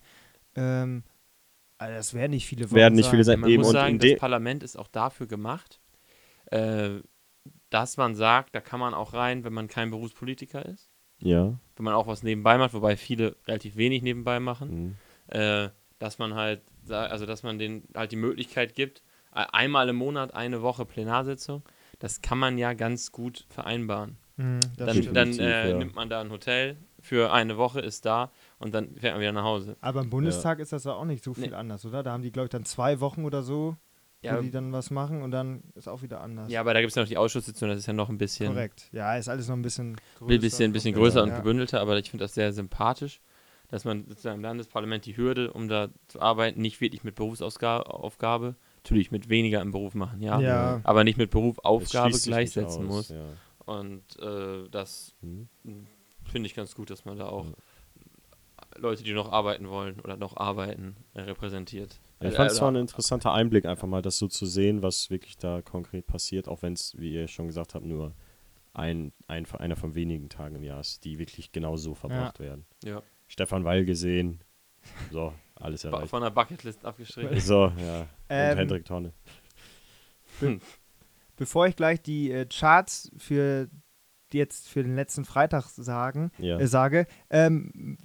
Ähm, 0.56 1.04
also 1.78 1.96
das 1.96 2.14
werden 2.14 2.32
nicht 2.32 2.48
viele 2.48 2.66
Wochen 2.70 2.76
Werden 2.76 2.96
nicht 2.96 3.10
viele 3.10 3.24
sein. 3.24 3.40
Man 3.40 3.50
Eben, 3.50 3.62
muss 3.62 3.70
und 3.70 3.74
sagen, 3.74 4.00
das 4.00 4.16
Parlament 4.18 4.64
ist 4.64 4.78
auch 4.78 4.88
dafür 4.88 5.28
gemacht, 5.28 5.82
äh, 6.46 7.00
dass 7.70 7.98
man 7.98 8.16
sagt, 8.16 8.56
da 8.56 8.62
kann 8.62 8.80
man 8.80 8.94
auch 8.94 9.14
rein, 9.14 9.44
wenn 9.44 9.54
man 9.54 9.68
kein 9.68 9.90
Berufspolitiker 9.90 10.66
ist, 10.66 10.90
Ja. 11.20 11.58
wenn 11.76 11.84
man 11.84 11.94
auch 11.96 12.08
was 12.08 12.24
nebenbei 12.24 12.58
macht, 12.58 12.74
wobei 12.74 12.96
viele 12.96 13.36
relativ 13.48 13.76
wenig 13.76 14.02
nebenbei 14.04 14.40
machen, 14.40 14.70
Mhm. 14.84 14.96
Äh, 15.34 15.70
dass 16.00 16.20
man 16.20 16.34
halt, 16.36 16.62
also 16.90 17.26
dass 17.26 17.44
man 17.44 17.60
denen 17.60 17.88
halt 17.96 18.12
die 18.12 18.16
Möglichkeit 18.18 18.76
gibt, 18.76 19.04
einmal 19.32 19.90
im 19.90 19.96
Monat 19.96 20.34
eine 20.34 20.62
Woche 20.62 20.86
Plenarsitzung, 20.86 21.64
das 22.00 22.22
kann 22.22 22.38
man 22.38 22.58
ja 22.58 22.74
ganz 22.74 23.12
gut 23.12 23.46
vereinbaren. 23.50 24.18
Mhm, 24.36 24.60
Dann, 24.78 25.14
dann 25.14 25.40
äh, 25.40 25.70
ja. 25.72 25.78
nimmt 25.78 25.96
man 25.96 26.10
da 26.10 26.20
ein 26.22 26.32
Hotel 26.32 26.78
für 27.00 27.32
eine 27.32 27.58
Woche, 27.58 27.80
ist 27.82 28.06
da 28.06 28.32
und 28.58 28.74
dann 28.74 28.96
fährt 28.98 29.14
man 29.14 29.22
wieder 29.22 29.32
nach 29.32 29.44
Hause. 29.44 29.78
Aber 29.80 30.02
im 30.02 30.10
Bundestag 30.10 30.60
ist 30.60 30.74
das 30.74 30.86
ja 30.86 30.94
auch 30.94 31.06
nicht 31.06 31.24
so 31.24 31.34
viel 31.36 31.50
Nee. 31.50 31.54
anders, 31.56 31.86
oder? 31.86 32.02
Da 32.02 32.12
haben 32.14 32.24
die, 32.24 32.32
glaube 32.32 32.46
ich, 32.46 32.50
dann 32.52 32.66
zwei 32.66 33.00
Wochen 33.00 33.26
oder 33.26 33.44
so, 33.44 33.76
Ja, 34.22 34.38
wo 34.38 34.42
die 34.42 34.50
dann 34.52 34.72
was 34.74 34.90
machen 34.90 35.22
und 35.22 35.30
dann 35.32 35.62
ist 35.76 35.88
auch 35.88 36.02
wieder 36.02 36.22
anders. 36.22 36.52
ja 36.52 36.62
aber 36.62 36.74
da 36.74 36.80
gibt 36.82 36.90
es 36.92 36.96
ja 36.96 37.04
noch 37.04 37.10
die 37.10 37.18
Ausschusssitzung, 37.18 37.70
das 37.70 37.78
ist 37.80 37.86
ja 37.86 37.94
noch 37.94 38.10
ein 38.10 38.18
bisschen. 38.18 38.48
Korrekt. 38.54 38.90
Ja, 38.92 39.16
ist 39.18 39.30
alles 39.30 39.48
noch 39.48 39.56
ein 39.56 39.62
bisschen 39.62 39.96
größer. 40.18 40.34
Ein 40.34 40.42
bisschen, 40.42 40.74
bisschen 40.74 40.96
größer 40.96 41.22
und 41.24 41.30
ja. 41.30 41.38
gebündelter, 41.38 41.80
aber 41.82 41.98
ich 42.00 42.10
finde 42.10 42.24
das 42.26 42.34
sehr 42.34 42.52
sympathisch, 42.54 43.22
dass 43.70 43.86
man 43.86 44.06
sozusagen 44.08 44.38
im 44.38 44.42
Landesparlament 44.44 45.06
die 45.06 45.18
Hürde, 45.18 45.52
um 45.52 45.68
da 45.68 45.90
zu 46.08 46.22
arbeiten, 46.22 46.62
nicht 46.62 46.80
wirklich 46.82 47.04
mit 47.04 47.16
Berufsaufgabe, 47.16 48.56
natürlich 48.78 49.12
mit 49.12 49.30
weniger 49.30 49.62
im 49.62 49.72
Beruf 49.72 49.96
machen, 49.96 50.22
ja, 50.22 50.40
Ja. 50.40 50.82
aber 50.84 51.04
nicht 51.04 51.18
mit 51.18 51.32
Beruf 51.32 51.56
Das 51.58 51.66
Aufgabe 51.66 52.10
schließt 52.10 52.24
sich 52.24 52.36
nicht 52.36 52.54
gleichsetzen 52.54 52.84
aus, 52.88 52.96
muss. 52.96 53.10
Ja. 53.10 53.26
Und 53.66 54.04
äh, 54.20 54.70
das 54.70 55.16
Mhm. 55.22 55.48
finde 56.26 56.48
ich 56.48 56.54
ganz 56.56 56.76
gut, 56.76 56.90
dass 56.90 57.06
man 57.06 57.18
da 57.18 57.28
auch 57.30 57.48
Leute, 58.76 59.04
die 59.04 59.14
noch 59.14 59.32
arbeiten 59.32 59.70
wollen 59.70 60.00
oder 60.00 60.18
noch 60.18 60.36
arbeiten, 60.38 60.96
äh, 61.14 61.22
repräsentiert. 61.22 62.00
Ja, 62.22 62.30
Ich 62.30 62.36
fand 62.36 62.50
es 62.50 62.58
äh, 62.58 62.60
zwar 62.60 62.72
ein 62.72 62.76
interessanter 62.76 63.32
Einblick, 63.32 63.66
einfach 63.66 63.88
mal 63.88 64.02
das 64.02 64.18
so 64.18 64.28
zu 64.28 64.46
sehen, 64.46 64.82
was 64.82 65.10
wirklich 65.10 65.38
da 65.38 65.62
konkret 65.62 66.08
passiert, 66.08 66.48
auch 66.48 66.62
wenn 66.64 66.74
es, 66.74 66.98
wie 66.98 67.14
ihr 67.14 67.28
schon 67.28 67.48
gesagt 67.48 67.76
habt, 67.76 67.86
nur 67.86 68.14
ein, 68.74 69.14
ein, 69.28 69.46
einer 69.60 69.76
von 69.76 69.94
wenigen 69.94 70.30
Tagen 70.30 70.56
im 70.56 70.64
Jahr 70.64 70.80
ist, 70.80 71.06
die 71.06 71.20
wirklich 71.20 71.52
genau 71.52 71.78
so 71.78 71.94
verbracht 71.94 72.40
werden. 72.40 72.66
Ja. 72.84 73.04
Stefan 73.28 73.64
Weil 73.64 73.86
gesehen, 73.86 74.42
so, 75.12 75.34
alles 75.56 75.84
erreicht. 75.84 76.10
Von 76.10 76.22
der 76.24 76.30
Bucketlist 76.30 76.84
abgestrichen. 76.86 77.38
So, 77.40 77.72
ja. 77.78 78.08
Ähm, 78.30 78.52
Und 78.52 78.58
Hendrik 78.58 78.86
Tonne. 78.86 79.14
Bevor 81.36 81.68
ich 81.68 81.76
gleich 81.76 82.02
die 82.02 82.32
äh, 82.32 82.46
Charts 82.46 83.12
für 83.18 83.70
jetzt 84.34 84.68
für 84.68 84.84
den 84.84 84.96
letzten 84.96 85.26
Freitag 85.26 85.68
sagen, 85.68 86.32
Ja. 86.40 86.60
äh, 86.60 86.68
sage, 86.68 87.06
ähm, 87.30 87.98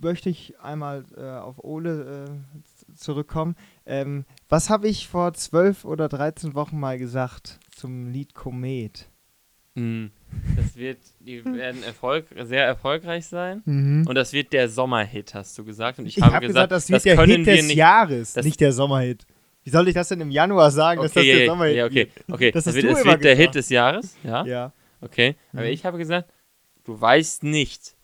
möchte 0.00 0.28
ich 0.28 0.60
einmal 0.60 1.04
äh, 1.16 1.22
auf 1.38 1.62
Ole 1.64 2.26
äh, 2.26 2.94
zurückkommen. 2.94 3.56
Ähm, 3.86 4.26
was 4.48 4.68
habe 4.70 4.88
ich 4.88 5.08
vor 5.08 5.32
zwölf 5.34 5.84
oder 5.84 6.08
13 6.08 6.54
Wochen 6.54 6.78
mal 6.78 6.98
gesagt 6.98 7.58
zum 7.74 8.06
Lied 8.08 8.34
Komet? 8.34 9.08
Mm. 9.74 10.06
Das 10.56 10.76
wird, 10.76 10.98
die 11.20 11.44
werden 11.44 11.82
Erfolg, 11.84 12.26
sehr 12.42 12.64
erfolgreich 12.64 13.26
sein. 13.26 13.62
Mhm. 13.64 14.04
Und 14.08 14.14
das 14.16 14.32
wird 14.32 14.52
der 14.52 14.68
Sommerhit, 14.68 15.34
hast 15.34 15.56
du 15.58 15.64
gesagt. 15.64 15.98
Und 15.98 16.06
ich, 16.06 16.16
Ich, 16.16 16.22
habe 16.22 16.34
habe 16.34 16.46
gesagt, 16.46 16.70
gesagt, 16.70 16.72
das 16.72 16.90
wird 16.90 17.04
der 17.04 17.16
können 17.16 17.36
Hit 17.38 17.46
wir 17.46 17.56
des 17.56 17.66
nicht. 17.68 17.76
Jahres, 17.76 18.32
das- 18.32 18.44
nicht 18.44 18.60
der 18.60 18.72
Sommerhit. 18.72 19.26
Wie 19.62 19.70
soll 19.70 19.88
ich 19.88 19.94
das 19.94 20.08
denn 20.08 20.20
im 20.20 20.30
Januar 20.30 20.70
sagen, 20.70 21.00
dass 21.00 21.12
das 21.12 21.22
Okay, 21.22 21.38
der 21.38 21.46
Sommerhit 21.46 21.76
ja, 21.76 21.86
okay, 21.86 22.08
okay. 22.30 22.50
Das 22.50 22.64
Das 22.64 22.74
wird, 22.74 22.84
immer 22.84 23.04
wird 23.04 23.24
der. 23.24 23.34
Hit 23.36 23.54
des 23.54 23.68
Jahres, 23.70 24.16
ja, 24.22 24.44
Ja. 24.44 24.72
okay. 25.00 25.36
Aber 25.52 25.62
Mhm. 25.62 25.68
ich 25.68 25.84
habe 25.86 25.98
gesagt, 25.98 26.28
du 26.84 27.00
weißt 27.00 27.44
nicht, 27.44 27.94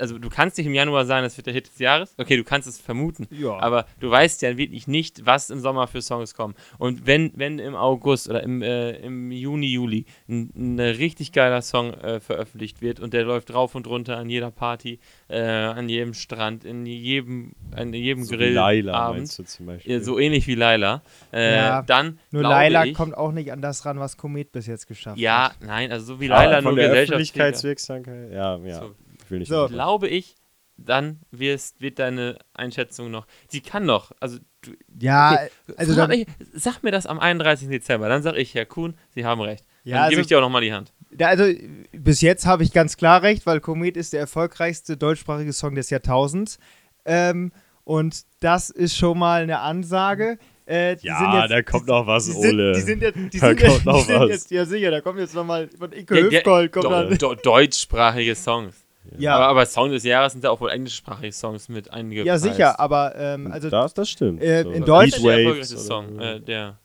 also 0.00 0.18
du 0.18 0.28
kannst 0.28 0.56
nicht 0.58 0.66
im 0.66 0.74
Januar 0.74 1.04
sagen, 1.04 1.24
das 1.24 1.36
wird 1.36 1.46
der 1.46 1.54
Hit 1.54 1.68
des 1.68 1.78
Jahres. 1.78 2.14
Okay, 2.18 2.36
du 2.36 2.44
kannst 2.44 2.66
es 2.68 2.78
vermuten. 2.80 3.26
Ja. 3.30 3.58
Aber 3.60 3.86
du 4.00 4.10
weißt 4.10 4.42
ja 4.42 4.56
wirklich 4.56 4.86
nicht, 4.88 5.26
was 5.26 5.50
im 5.50 5.60
Sommer 5.60 5.86
für 5.86 6.02
Songs 6.02 6.34
kommen. 6.34 6.54
Und 6.78 7.06
wenn, 7.06 7.32
wenn 7.36 7.58
im 7.58 7.74
August 7.74 8.28
oder 8.28 8.42
im, 8.42 8.62
äh, 8.62 8.92
im 8.96 9.30
Juni, 9.30 9.66
Juli 9.68 10.06
ein, 10.28 10.50
ein 10.56 10.80
richtig 10.80 11.32
geiler 11.32 11.62
Song 11.62 11.92
äh, 11.94 12.20
veröffentlicht 12.20 12.80
wird 12.80 12.98
und 13.00 13.12
der 13.12 13.24
läuft 13.24 13.52
rauf 13.54 13.74
und 13.74 13.86
runter 13.86 14.16
an 14.16 14.30
jeder 14.30 14.50
Party, 14.50 14.98
äh, 15.28 15.40
an 15.40 15.88
jedem 15.88 16.14
Strand, 16.14 16.64
in 16.64 16.86
jedem, 16.86 17.52
an 17.76 17.92
jedem 17.92 18.24
So 18.24 18.36
Grill, 18.36 18.54
Laila 18.54 18.92
Abend, 18.94 19.18
meinst 19.18 19.38
du 19.38 19.44
zum 19.44 19.66
Beispiel. 19.66 19.92
ja, 19.92 20.00
so 20.00 20.18
ähnlich 20.18 20.46
wie 20.46 20.54
Laila, 20.54 21.02
äh, 21.32 21.56
Ja, 21.56 21.82
dann 21.82 22.18
Nur 22.30 22.42
Laila 22.42 22.86
ich, 22.86 22.94
kommt 22.94 23.16
auch 23.16 23.32
nicht 23.32 23.52
an 23.52 23.60
das 23.62 23.84
ran, 23.84 23.98
was 23.98 24.16
Komet 24.16 24.52
bis 24.52 24.66
jetzt 24.66 24.86
geschafft 24.86 25.18
Ja, 25.18 25.50
hat. 25.50 25.56
nein, 25.60 25.92
also 25.92 26.06
so 26.14 26.20
wie 26.20 26.26
Laila 26.28 26.60
nur 26.62 26.74
der 26.74 26.88
Gesellschaftskrieger. 26.88 27.44
Öffentlichkeitswirksamkeit. 27.44 28.32
Ja, 28.32 28.56
ja. 28.58 28.80
So. 28.80 28.94
Ich 29.30 29.32
will 29.32 29.38
nicht 29.38 29.48
So. 29.48 29.68
Glaube 29.68 30.08
ich, 30.08 30.34
dann 30.76 31.20
wirst, 31.30 31.80
wird 31.80 32.00
deine 32.00 32.36
Einschätzung 32.52 33.12
noch. 33.12 33.26
Sie 33.48 33.60
kann 33.60 33.84
noch. 33.86 34.10
Also, 34.18 34.38
du, 34.62 34.72
Ja, 34.98 35.34
Okay, 35.34 35.50
also 35.76 35.94
dann, 35.94 36.08
mich, 36.10 36.26
sag 36.52 36.82
mir 36.82 36.90
das 36.90 37.06
am 37.06 37.20
31. 37.20 37.68
Dezember. 37.68 38.08
Dann 38.08 38.22
sag 38.24 38.34
ich, 38.36 38.54
Herr 38.54 38.66
Kuhn, 38.66 38.94
Sie 39.14 39.24
haben 39.24 39.40
recht. 39.40 39.64
Ja, 39.84 39.98
dann 40.00 40.08
gebe 40.10 40.18
also- 40.18 40.20
ich 40.22 40.26
dir 40.26 40.38
auch 40.38 40.42
nochmal 40.42 40.62
die 40.62 40.72
Hand. 40.72 40.92
da, 41.12 41.28
also 41.28 41.44
bis 41.92 42.20
jetzt 42.22 42.44
habe 42.44 42.64
ich 42.64 42.72
ganz 42.72 42.96
klar 42.96 43.22
recht, 43.22 43.46
weil 43.46 43.60
Komet 43.60 43.96
ist 43.96 44.12
der 44.14 44.20
erfolgreichste 44.20 44.96
deutschsprachige 44.96 45.52
Song 45.52 45.74
des 45.76 45.90
Jahrtausends. 45.90 46.58
Ähm, 47.04 47.52
und 47.84 48.22
das 48.40 48.70
ist 48.70 48.96
schon 48.96 49.16
mal 49.18 49.42
eine 49.42 49.60
Ansage. 49.60 50.38
Äh, 50.66 50.96
die 50.96 51.06
Ja, 51.08 51.18
sind 51.18 51.32
jetzt, 51.40 51.50
da 51.50 51.62
kommt 51.62 51.86
noch 51.88 52.06
was, 52.06 52.26
die 52.26 52.32
sind, 52.32 52.52
Ole. 52.54 52.72
Die 52.74 52.80
sind 52.80 53.02
jetzt, 53.02 53.16
die 53.32 53.38
Da 53.38 53.48
sind, 53.48 53.58
kommt 53.60 53.72
jetzt, 53.72 53.84
noch 53.86 53.96
die 53.98 54.04
sind 54.04 54.20
was. 54.20 54.28
jetzt, 54.30 54.50
ja 54.50 54.64
sicher, 54.64 54.90
da 54.90 55.00
kommt 55.00 55.18
jetzt 55.18 55.34
nochmal 55.34 55.68
von 55.76 55.92
Ike 55.92 56.14
der- 56.14 56.24
Hüfgold, 56.40 56.72
kommt 56.72 56.84
do, 56.86 56.90
dann. 56.90 57.18
do, 57.18 57.34
deutschsprachige 57.34 58.34
Songs. 58.34 58.74
Ja, 59.18 59.36
Aber, 59.36 59.48
aber 59.48 59.66
Song 59.66 59.90
des 59.90 60.04
Jahres 60.04 60.32
sind 60.32 60.44
ja 60.44 60.50
auch 60.50 60.60
wohl 60.60 60.70
englischsprachige 60.70 61.32
Songs 61.32 61.68
mit 61.68 61.92
einige 61.92 62.24
ja 62.24 62.38
sicher, 62.38 62.78
aber 62.80 63.14
ähm, 63.16 63.50
also 63.50 63.68
das, 63.70 63.94
das 63.94 64.08
stimmt. 64.10 64.42
äh, 64.42 64.62
So. 64.62 64.70
in 64.70 64.84
Deutsch- 64.84 65.20
der 65.22 65.38
erfolgreichste 65.38 65.78
Song. 65.78 66.14
so. 66.16 66.20
Äh, 66.20 66.40
der. 66.40 66.78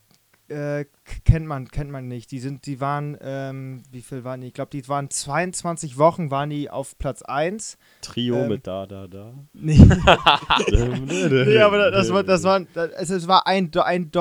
äh, 0.48 0.86
kennt 1.24 1.48
man, 1.48 1.68
kennt 1.70 1.90
man 1.92 2.08
nicht. 2.08 2.32
Die 2.32 2.40
sind, 2.40 2.66
die 2.66 2.80
waren, 2.80 3.18
ähm, 3.22 3.84
wie 3.92 4.02
viel 4.02 4.24
waren 4.24 4.42
die? 4.42 4.48
Ich 4.48 4.54
glaube, 4.54 4.70
die 4.72 4.88
waren 4.88 5.10
22 5.10 5.98
Wochen, 5.98 6.30
waren 6.32 6.50
die 6.50 6.70
auf 6.70 6.98
Platz 6.98 7.22
1. 7.24 7.78
Trio 8.02 8.38
ähm, 8.44 8.50
mit 8.50 8.68
da, 8.68 8.86
da, 8.86 9.08
da. 9.08 9.34
Nee, 9.54 9.78
nee 10.70 11.60
aber 11.60 11.92
das 11.92 12.12
war, 12.12 12.24
das 12.24 12.44
war, 12.44 12.60
das, 12.74 13.10
es 13.10 13.28
war 13.28 13.48
ein, 13.48 13.72
ein 13.76 14.12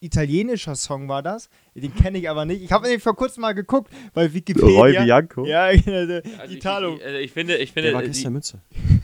deutsch-italienischer 0.00 0.74
Song, 0.74 1.08
war 1.08 1.22
das. 1.22 1.48
Den 1.74 1.94
kenne 1.94 2.18
ich 2.18 2.28
aber 2.28 2.44
nicht. 2.44 2.62
Ich 2.62 2.72
habe 2.72 2.84
nämlich 2.84 3.02
vor 3.02 3.16
kurzem 3.16 3.42
mal 3.42 3.52
geguckt 3.54 3.90
bei 4.14 4.32
Wikipedia. 4.32 4.68
Roy 4.80 4.92
Bianco. 4.92 5.44
Ja, 5.46 5.70
genau, 5.72 6.06
der 6.06 6.22
Also 6.38 6.52
ich, 6.52 6.56
Italo. 6.58 6.96
ich, 6.96 7.04
also 7.04 7.18
ich 7.18 7.32
finde, 7.32 7.56
ich 7.56 7.72
Der 7.72 7.82
finde 7.82 7.94
war 7.96 8.02
äh, 8.02 8.06
gestern 8.06 8.30
die, 8.32 8.34
Mütze. 8.34 8.60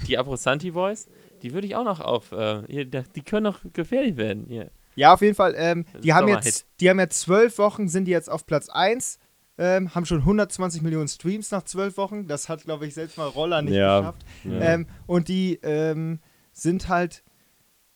die 0.09 0.19
Abrosanti 0.19 0.71
Boys, 0.71 1.09
die 1.43 1.53
würde 1.53 1.67
ich 1.67 1.77
auch 1.77 1.85
noch 1.85 2.01
auf. 2.01 2.33
Äh, 2.33 2.85
die 3.15 3.23
können 3.23 3.45
noch 3.45 3.61
gefährlich 3.73 4.17
werden. 4.17 4.47
Hier. 4.49 4.71
Ja, 4.95 5.15
auf 5.15 5.23
jeden 5.23 5.35
Fall. 5.35 5.55
Ähm, 5.57 5.87
die, 6.03 6.13
haben 6.13 6.29
jetzt, 6.29 6.67
die 6.81 6.91
haben 6.91 7.01
jetzt 7.01 7.21
zwölf 7.21 7.59
Wochen, 7.59 7.89
sind 7.89 8.05
die 8.05 8.11
jetzt 8.13 8.31
auf 8.31 8.47
Platz 8.47 8.69
1. 8.69 9.19
Ähm, 9.59 9.95
haben 9.95 10.07
schon 10.07 10.19
120 10.19 10.83
Millionen 10.83 11.09
Streams 11.09 11.51
nach 11.51 11.63
zwölf 11.65 11.97
Wochen. 11.99 12.27
Das 12.27 12.49
hat, 12.49 12.65
glaube 12.65 12.87
ich, 12.87 12.95
selbst 12.95 13.19
mal 13.19 13.27
Roller 13.27 13.61
nicht 13.63 13.75
Ja. 13.75 14.01
geschafft. 14.01 14.25
Ja. 14.45 14.61
Ähm, 14.61 14.87
und 15.07 15.29
die 15.29 15.59
ähm, 15.63 16.21
sind 16.53 16.89
halt 16.89 17.23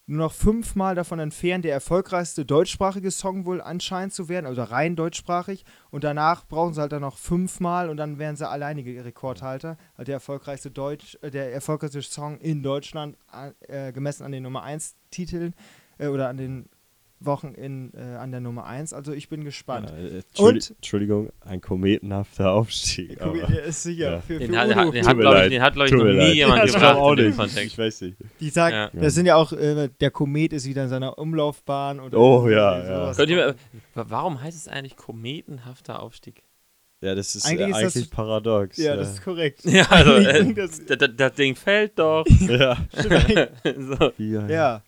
nur 0.09 0.19
noch 0.19 0.33
fünfmal 0.33 0.95
davon 0.95 1.19
entfernt, 1.19 1.65
der 1.65 1.73
erfolgreichste 1.73 2.45
deutschsprachige 2.45 3.11
Song 3.11 3.45
wohl 3.45 3.61
anscheinend 3.61 4.15
zu 4.15 4.29
werden, 4.29 4.47
also 4.47 4.63
rein 4.63 4.95
deutschsprachig. 4.95 5.65
Und 5.91 6.05
danach 6.05 6.47
brauchen 6.47 6.75
sie 6.75 6.81
halt 6.81 6.93
dann 6.93 7.03
noch 7.03 7.19
fünfmal 7.19 7.91
und 7.91 7.97
dann 7.97 8.19
wären 8.19 8.37
sie 8.37 8.49
alleinige 8.49 9.05
Rekordhalter. 9.05 9.77
Also 9.95 10.05
der 10.05 10.15
erfolgreichste 10.15 10.71
Deutsch, 10.71 11.19
äh, 11.23 11.31
der 11.33 11.53
erfolgreichste 11.53 12.03
Song 12.03 12.39
in 12.39 12.63
Deutschland, 12.63 13.17
äh, 13.61 13.93
gemessen 13.93 14.23
an 14.23 14.31
den 14.31 14.45
Nummer 14.45 14.63
1 14.63 14.95
Titeln 15.11 15.55
äh, 15.99 16.07
oder 16.07 16.29
an 16.29 16.37
den 16.37 16.69
Wochen 17.19 17.55
in, 17.55 17.93
äh, 17.95 18.17
an 18.17 18.31
der 18.31 18.41
Nummer 18.41 18.67
1. 18.67 18.93
Also 18.93 19.13
ich 19.13 19.29
bin 19.29 19.43
gespannt. 19.45 19.91
Ja, 19.91 20.19
äh, 20.19 20.23
Und- 20.39 20.71
Entschuldigung, 20.77 21.31
ein 21.41 21.61
kometenhafter 21.61 22.53
Aufstieg. 22.53 23.19
Der 23.19 23.65
ist 23.65 23.83
sicher. 23.83 24.13
Ja. 24.13 24.21
Für, 24.21 24.35
für 24.35 24.39
Den 24.47 24.57
hat, 24.57 24.69
den 24.69 24.77
hat, 24.77 24.85
mir 24.93 25.01
glaube 25.01 25.19
ich, 25.23 25.25
leid. 25.25 25.53
den 25.53 25.63
hat, 25.63 25.75
glaub 25.75 25.87
ich 25.87 25.93
noch 25.93 26.05
mir 26.05 26.13
nie 26.13 26.19
leid. 26.19 26.35
jemand 26.35 26.59
Ja, 26.59 26.65
ich 26.67 26.73
gebracht 26.75 26.93
glaube 26.93 27.01
auch 27.07 27.11
in 27.13 27.17
dem. 27.17 27.37
Kontext. 27.37 27.59
Ich 27.67 27.79
weiß 27.79 28.01
nicht. 28.03 28.17
Die 28.41 28.51
sagt, 28.51 28.75
Ja. 28.75 28.91
das 29.01 29.15
sind 29.15 29.27
ja 29.27 29.37
auch, 29.37 29.53
äh, 29.53 29.89
der 30.01 30.11
Komet 30.11 30.53
ist 30.53 30.67
wieder 30.67 30.83
in 30.85 30.89
seiner 30.89 31.19
Umlaufbahn. 31.19 32.01
Oder 32.01 32.19
Oh, 32.19 32.49
ja, 32.49 33.13
ja. 33.13 33.25
mir, 33.27 33.55
warum 33.95 34.43
heißt 34.43 34.57
es 34.57 34.69
eigentlich 34.69 34.97
kometenhafter 34.97 36.03
Aufstieg? 36.03 36.43
Ja, 37.03 37.15
das 37.15 37.35
ist 37.35 37.45
Eigentlich 37.47 37.75
eigentlich, 37.75 37.87
ist 37.89 37.97
äh, 37.97 38.01
das- 38.01 38.09
paradox. 38.09 38.77
Ja, 38.79 38.97
das 38.97 39.11
ist 39.13 39.23
korrekt. 39.23 39.65
Ja, 39.65 39.85
also, 39.91 40.13
äh, 40.15 40.55
das, 40.55 40.81
das 41.15 41.35
Ding 41.35 41.55
fällt 41.55 41.99
doch. 41.99 42.25
ja. 42.41 42.77
so. 43.65 44.13
ja. 44.19 44.83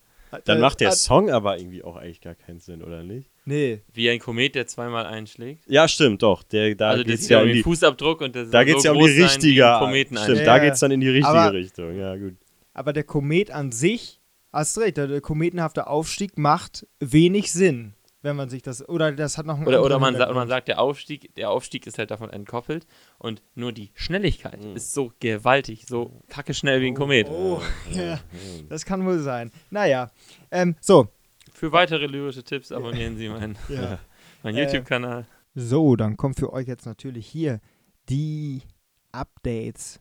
Dann 0.44 0.58
Äh, 0.58 0.60
macht 0.60 0.80
der 0.80 0.92
Song 0.92 1.30
aber 1.30 1.58
irgendwie 1.58 1.82
auch 1.82 1.96
eigentlich 1.96 2.20
gar 2.20 2.34
keinen 2.34 2.60
Sinn, 2.60 2.82
oder 2.82 3.02
nicht? 3.02 3.30
Nee. 3.44 3.80
Wie 3.92 4.10
ein 4.10 4.18
Komet, 4.18 4.54
der 4.54 4.66
zweimal 4.66 5.06
einschlägt. 5.06 5.64
Ja, 5.66 5.88
stimmt, 5.88 6.22
doch. 6.22 6.42
Der, 6.42 6.74
da 6.74 6.90
also 6.90 7.04
geht's 7.04 7.28
ja 7.28 7.40
um 7.40 7.46
den 7.46 7.56
die, 7.56 7.62
Fußabdruck 7.62 8.20
und 8.20 8.36
das 8.36 8.50
da 8.50 8.58
soll 8.58 8.64
geht's 8.66 8.82
so 8.82 8.88
ja 8.88 8.92
um 8.92 8.98
groß 8.98 9.10
die 9.14 9.22
richtige. 9.22 9.72
ein 9.74 9.78
Kometen 9.80 10.16
Stimmt, 10.18 10.38
Ja, 10.38 10.44
da 10.44 10.56
ja. 10.58 10.64
geht's 10.64 10.80
dann 10.80 10.90
in 10.90 11.00
die 11.00 11.08
richtige 11.08 11.28
Aber- 11.28 11.52
Richtung. 11.52 11.96
Ja, 11.98 12.16
gut. 12.16 12.34
Aber 12.74 12.92
der 12.92 13.04
Komet 13.04 13.50
an 13.50 13.72
sich, 13.72 14.20
hast 14.52 14.78
recht, 14.78 14.96
der, 14.98 15.06
der 15.08 15.20
kometenhafte 15.20 15.86
Aufstieg 15.86 16.38
macht 16.38 16.86
wenig 17.00 17.52
Sinn, 17.52 17.94
wenn 18.28 18.36
man 18.36 18.48
sich 18.48 18.62
das. 18.62 18.88
Oder 18.88 19.10
das 19.12 19.38
hat 19.38 19.46
noch 19.46 19.56
einen 19.56 19.66
Oder, 19.66 19.82
oder, 19.82 19.98
man, 19.98 20.14
sa 20.16 20.32
man 20.32 20.46
sagt, 20.48 20.68
der 20.68 20.78
Aufstieg, 20.80 21.34
der 21.34 21.50
Aufstieg 21.50 21.86
ist 21.86 21.98
halt 21.98 22.10
davon 22.10 22.30
entkoppelt 22.30 22.86
und 23.18 23.42
nur 23.54 23.72
die 23.72 23.90
Schnelligkeit 23.94 24.62
Mhm. 24.62 24.76
ist 24.76 24.92
so 24.94 25.12
gewaltig, 25.20 25.86
so 25.86 26.20
kacke 26.28 26.54
schnell 26.54 26.80
wie 26.80 26.86
ein 26.88 26.94
Komet. 26.94 27.28
Oh, 27.30 27.60
ja. 27.90 28.20
Das 28.68 28.84
kann 28.84 29.04
wohl 29.06 29.18
sein. 29.18 29.50
Naja. 29.70 30.10
Ähm, 30.50 30.76
so. 30.80 31.08
Für 31.52 31.72
weitere 31.72 32.06
lyrische 32.06 32.44
Tipps 32.44 32.70
abonnieren 32.70 33.16
Sie 33.16 33.28
meinen, 33.28 33.56
Ja. 33.68 33.98
meinen 34.44 34.56
Äh, 34.56 34.64
YouTube-Kanal. 34.64 35.26
So, 35.54 35.96
dann 35.96 36.16
kommen 36.16 36.34
für 36.34 36.52
euch 36.52 36.68
jetzt 36.68 36.86
natürlich 36.86 37.26
hier 37.26 37.60
die 38.08 38.62
Updates 39.10 40.00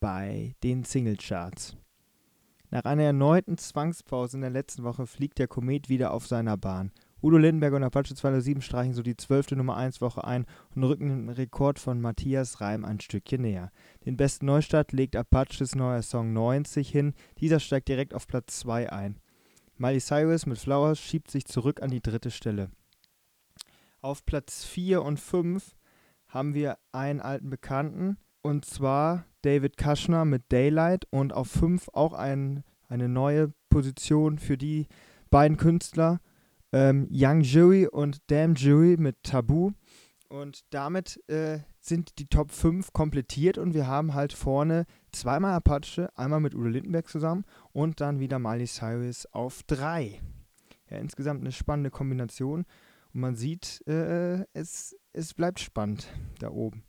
bei 0.00 0.54
den 0.64 0.82
Singlecharts. 0.84 1.76
Nach 2.70 2.84
einer 2.84 3.02
erneuten 3.04 3.58
Zwangspause 3.58 4.38
in 4.38 4.40
der 4.40 4.50
letzten 4.50 4.82
Woche 4.82 5.06
fliegt 5.06 5.38
der 5.38 5.46
Komet 5.46 5.88
wieder 5.90 6.12
auf 6.12 6.26
seiner 6.26 6.56
Bahn. 6.56 6.90
Udo 7.22 7.36
Lindenberg 7.36 7.74
und 7.74 7.84
Apache 7.84 8.16
207 8.16 8.62
streichen 8.62 8.94
so 8.94 9.02
die 9.02 9.16
zwölfte 9.16 9.54
Nummer 9.54 9.76
1 9.76 10.00
Woche 10.00 10.24
ein 10.24 10.44
und 10.74 10.82
rücken 10.82 11.08
den 11.08 11.28
Rekord 11.28 11.78
von 11.78 12.00
Matthias 12.00 12.60
Reim 12.60 12.84
ein 12.84 12.98
Stückchen 12.98 13.42
näher. 13.42 13.70
Den 14.04 14.16
besten 14.16 14.46
Neustart 14.46 14.90
legt 14.90 15.14
Apaches 15.14 15.76
neuer 15.76 16.02
Song 16.02 16.32
90 16.32 16.88
hin. 16.88 17.14
Dieser 17.38 17.60
steigt 17.60 17.86
direkt 17.86 18.12
auf 18.12 18.26
Platz 18.26 18.58
2 18.58 18.90
ein. 18.90 19.20
Miley 19.78 20.00
Cyrus 20.00 20.46
mit 20.46 20.58
Flowers 20.58 20.98
schiebt 20.98 21.30
sich 21.30 21.44
zurück 21.44 21.80
an 21.80 21.90
die 21.92 22.02
dritte 22.02 22.32
Stelle. 22.32 22.70
Auf 24.00 24.26
Platz 24.26 24.64
4 24.64 25.02
und 25.02 25.20
5 25.20 25.76
haben 26.26 26.54
wir 26.54 26.76
einen 26.90 27.20
alten 27.20 27.50
Bekannten 27.50 28.16
und 28.42 28.64
zwar 28.64 29.26
David 29.42 29.76
Kushner 29.76 30.24
mit 30.24 30.50
Daylight 30.50 31.06
und 31.10 31.32
auf 31.32 31.48
5 31.48 31.88
auch 31.92 32.14
ein, 32.14 32.64
eine 32.88 33.08
neue 33.08 33.52
Position 33.70 34.40
für 34.40 34.58
die 34.58 34.88
beiden 35.30 35.56
Künstler 35.56 36.18
ähm, 36.72 37.08
Young 37.10 37.42
Jury 37.42 37.86
und 37.86 38.18
Damn 38.30 38.54
Jury 38.54 38.96
mit 38.98 39.22
Tabu. 39.22 39.72
Und 40.28 40.64
damit 40.70 41.20
äh, 41.28 41.58
sind 41.78 42.18
die 42.18 42.26
Top 42.26 42.50
5 42.52 42.92
komplettiert 42.94 43.58
und 43.58 43.74
wir 43.74 43.86
haben 43.86 44.14
halt 44.14 44.32
vorne 44.32 44.86
zweimal 45.10 45.52
Apache, 45.52 46.08
einmal 46.16 46.40
mit 46.40 46.54
Udo 46.54 46.68
Lindenberg 46.68 47.06
zusammen 47.06 47.44
und 47.72 48.00
dann 48.00 48.18
wieder 48.18 48.38
Miley 48.38 48.66
Cyrus 48.66 49.26
auf 49.26 49.62
3. 49.64 50.20
Ja, 50.88 50.96
insgesamt 50.96 51.42
eine 51.42 51.52
spannende 51.52 51.90
Kombination. 51.90 52.64
Und 53.12 53.20
man 53.20 53.36
sieht, 53.36 53.86
äh, 53.86 54.46
es, 54.54 54.96
es 55.12 55.34
bleibt 55.34 55.60
spannend 55.60 56.08
da 56.38 56.50
oben. 56.50 56.82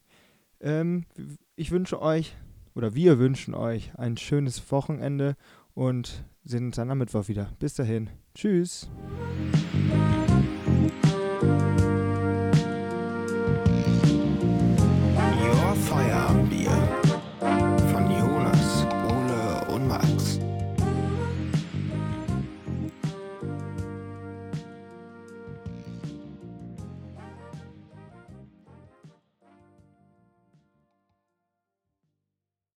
Ähm, 0.61 1.05
ich 1.57 1.71
wünsche 1.71 2.01
euch, 2.01 2.37
oder 2.75 2.95
wir 2.95 3.19
wünschen 3.19 3.53
euch 3.53 3.91
ein 3.97 4.15
schönes 4.15 4.71
Wochenende 4.71 5.35
und 5.73 6.23
sehen 6.45 6.67
uns 6.67 6.75
dann 6.75 6.91
am 6.91 6.97
Mittwoch 6.97 7.27
wieder. 7.27 7.51
Bis 7.59 7.75
dahin. 7.75 8.09
Tschüss. 8.35 8.89